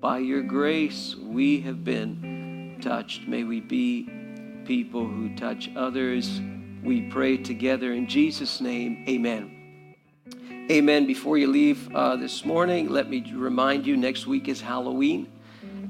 By 0.00 0.20
your 0.20 0.42
grace, 0.42 1.16
we 1.16 1.60
have 1.60 1.84
been 1.84 2.78
touched. 2.80 3.28
May 3.28 3.44
we 3.44 3.60
be 3.60 4.08
people 4.66 5.06
who 5.06 5.34
touch 5.36 5.70
others. 5.76 6.40
We 6.82 7.02
pray 7.02 7.36
together 7.36 7.92
in 7.92 8.08
Jesus' 8.08 8.60
name. 8.60 9.04
Amen. 9.08 9.94
Amen. 10.70 11.06
Before 11.06 11.38
you 11.38 11.46
leave 11.46 11.94
uh, 11.94 12.16
this 12.16 12.44
morning, 12.44 12.88
let 12.88 13.08
me 13.08 13.32
remind 13.32 13.86
you 13.86 13.96
next 13.96 14.26
week 14.26 14.48
is 14.48 14.60
Halloween. 14.60 15.30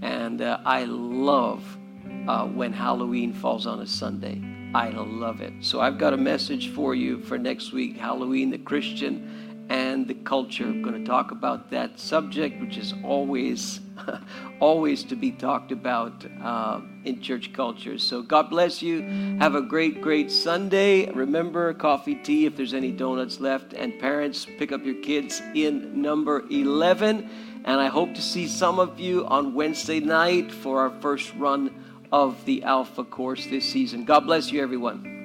And 0.02 0.42
uh, 0.42 0.58
I 0.66 0.84
love 0.84 1.64
uh, 2.28 2.46
when 2.46 2.72
Halloween 2.72 3.32
falls 3.32 3.66
on 3.66 3.80
a 3.80 3.86
Sunday. 3.86 4.42
I 4.74 4.90
love 4.90 5.40
it. 5.40 5.54
So 5.60 5.80
I've 5.80 5.96
got 5.96 6.12
a 6.12 6.18
message 6.18 6.74
for 6.74 6.94
you 6.94 7.20
for 7.20 7.38
next 7.38 7.72
week 7.72 7.96
Halloween, 7.96 8.50
the 8.50 8.58
Christian 8.58 9.45
and 9.68 10.06
the 10.06 10.14
culture. 10.14 10.64
I'm 10.64 10.82
going 10.82 11.02
to 11.02 11.04
talk 11.04 11.30
about 11.30 11.70
that 11.70 11.98
subject, 11.98 12.60
which 12.60 12.76
is 12.76 12.94
always, 13.02 13.80
always 14.60 15.04
to 15.04 15.16
be 15.16 15.32
talked 15.32 15.72
about 15.72 16.24
uh, 16.42 16.80
in 17.04 17.20
church 17.20 17.52
culture. 17.52 17.98
So 17.98 18.22
God 18.22 18.50
bless 18.50 18.82
you. 18.82 19.02
Have 19.38 19.54
a 19.54 19.62
great, 19.62 20.00
great 20.00 20.30
Sunday. 20.30 21.10
Remember, 21.10 21.74
coffee, 21.74 22.14
tea, 22.14 22.46
if 22.46 22.56
there's 22.56 22.74
any 22.74 22.92
donuts 22.92 23.40
left. 23.40 23.72
And 23.72 23.98
parents, 23.98 24.46
pick 24.58 24.72
up 24.72 24.84
your 24.84 25.00
kids 25.02 25.42
in 25.54 26.00
number 26.00 26.44
11. 26.50 27.28
And 27.64 27.80
I 27.80 27.88
hope 27.88 28.14
to 28.14 28.22
see 28.22 28.46
some 28.46 28.78
of 28.78 29.00
you 29.00 29.26
on 29.26 29.54
Wednesday 29.54 30.00
night 30.00 30.52
for 30.52 30.80
our 30.80 31.00
first 31.00 31.34
run 31.34 31.74
of 32.12 32.44
the 32.44 32.62
Alpha 32.62 33.02
course 33.02 33.46
this 33.46 33.68
season. 33.68 34.04
God 34.04 34.20
bless 34.20 34.52
you, 34.52 34.62
everyone. 34.62 35.15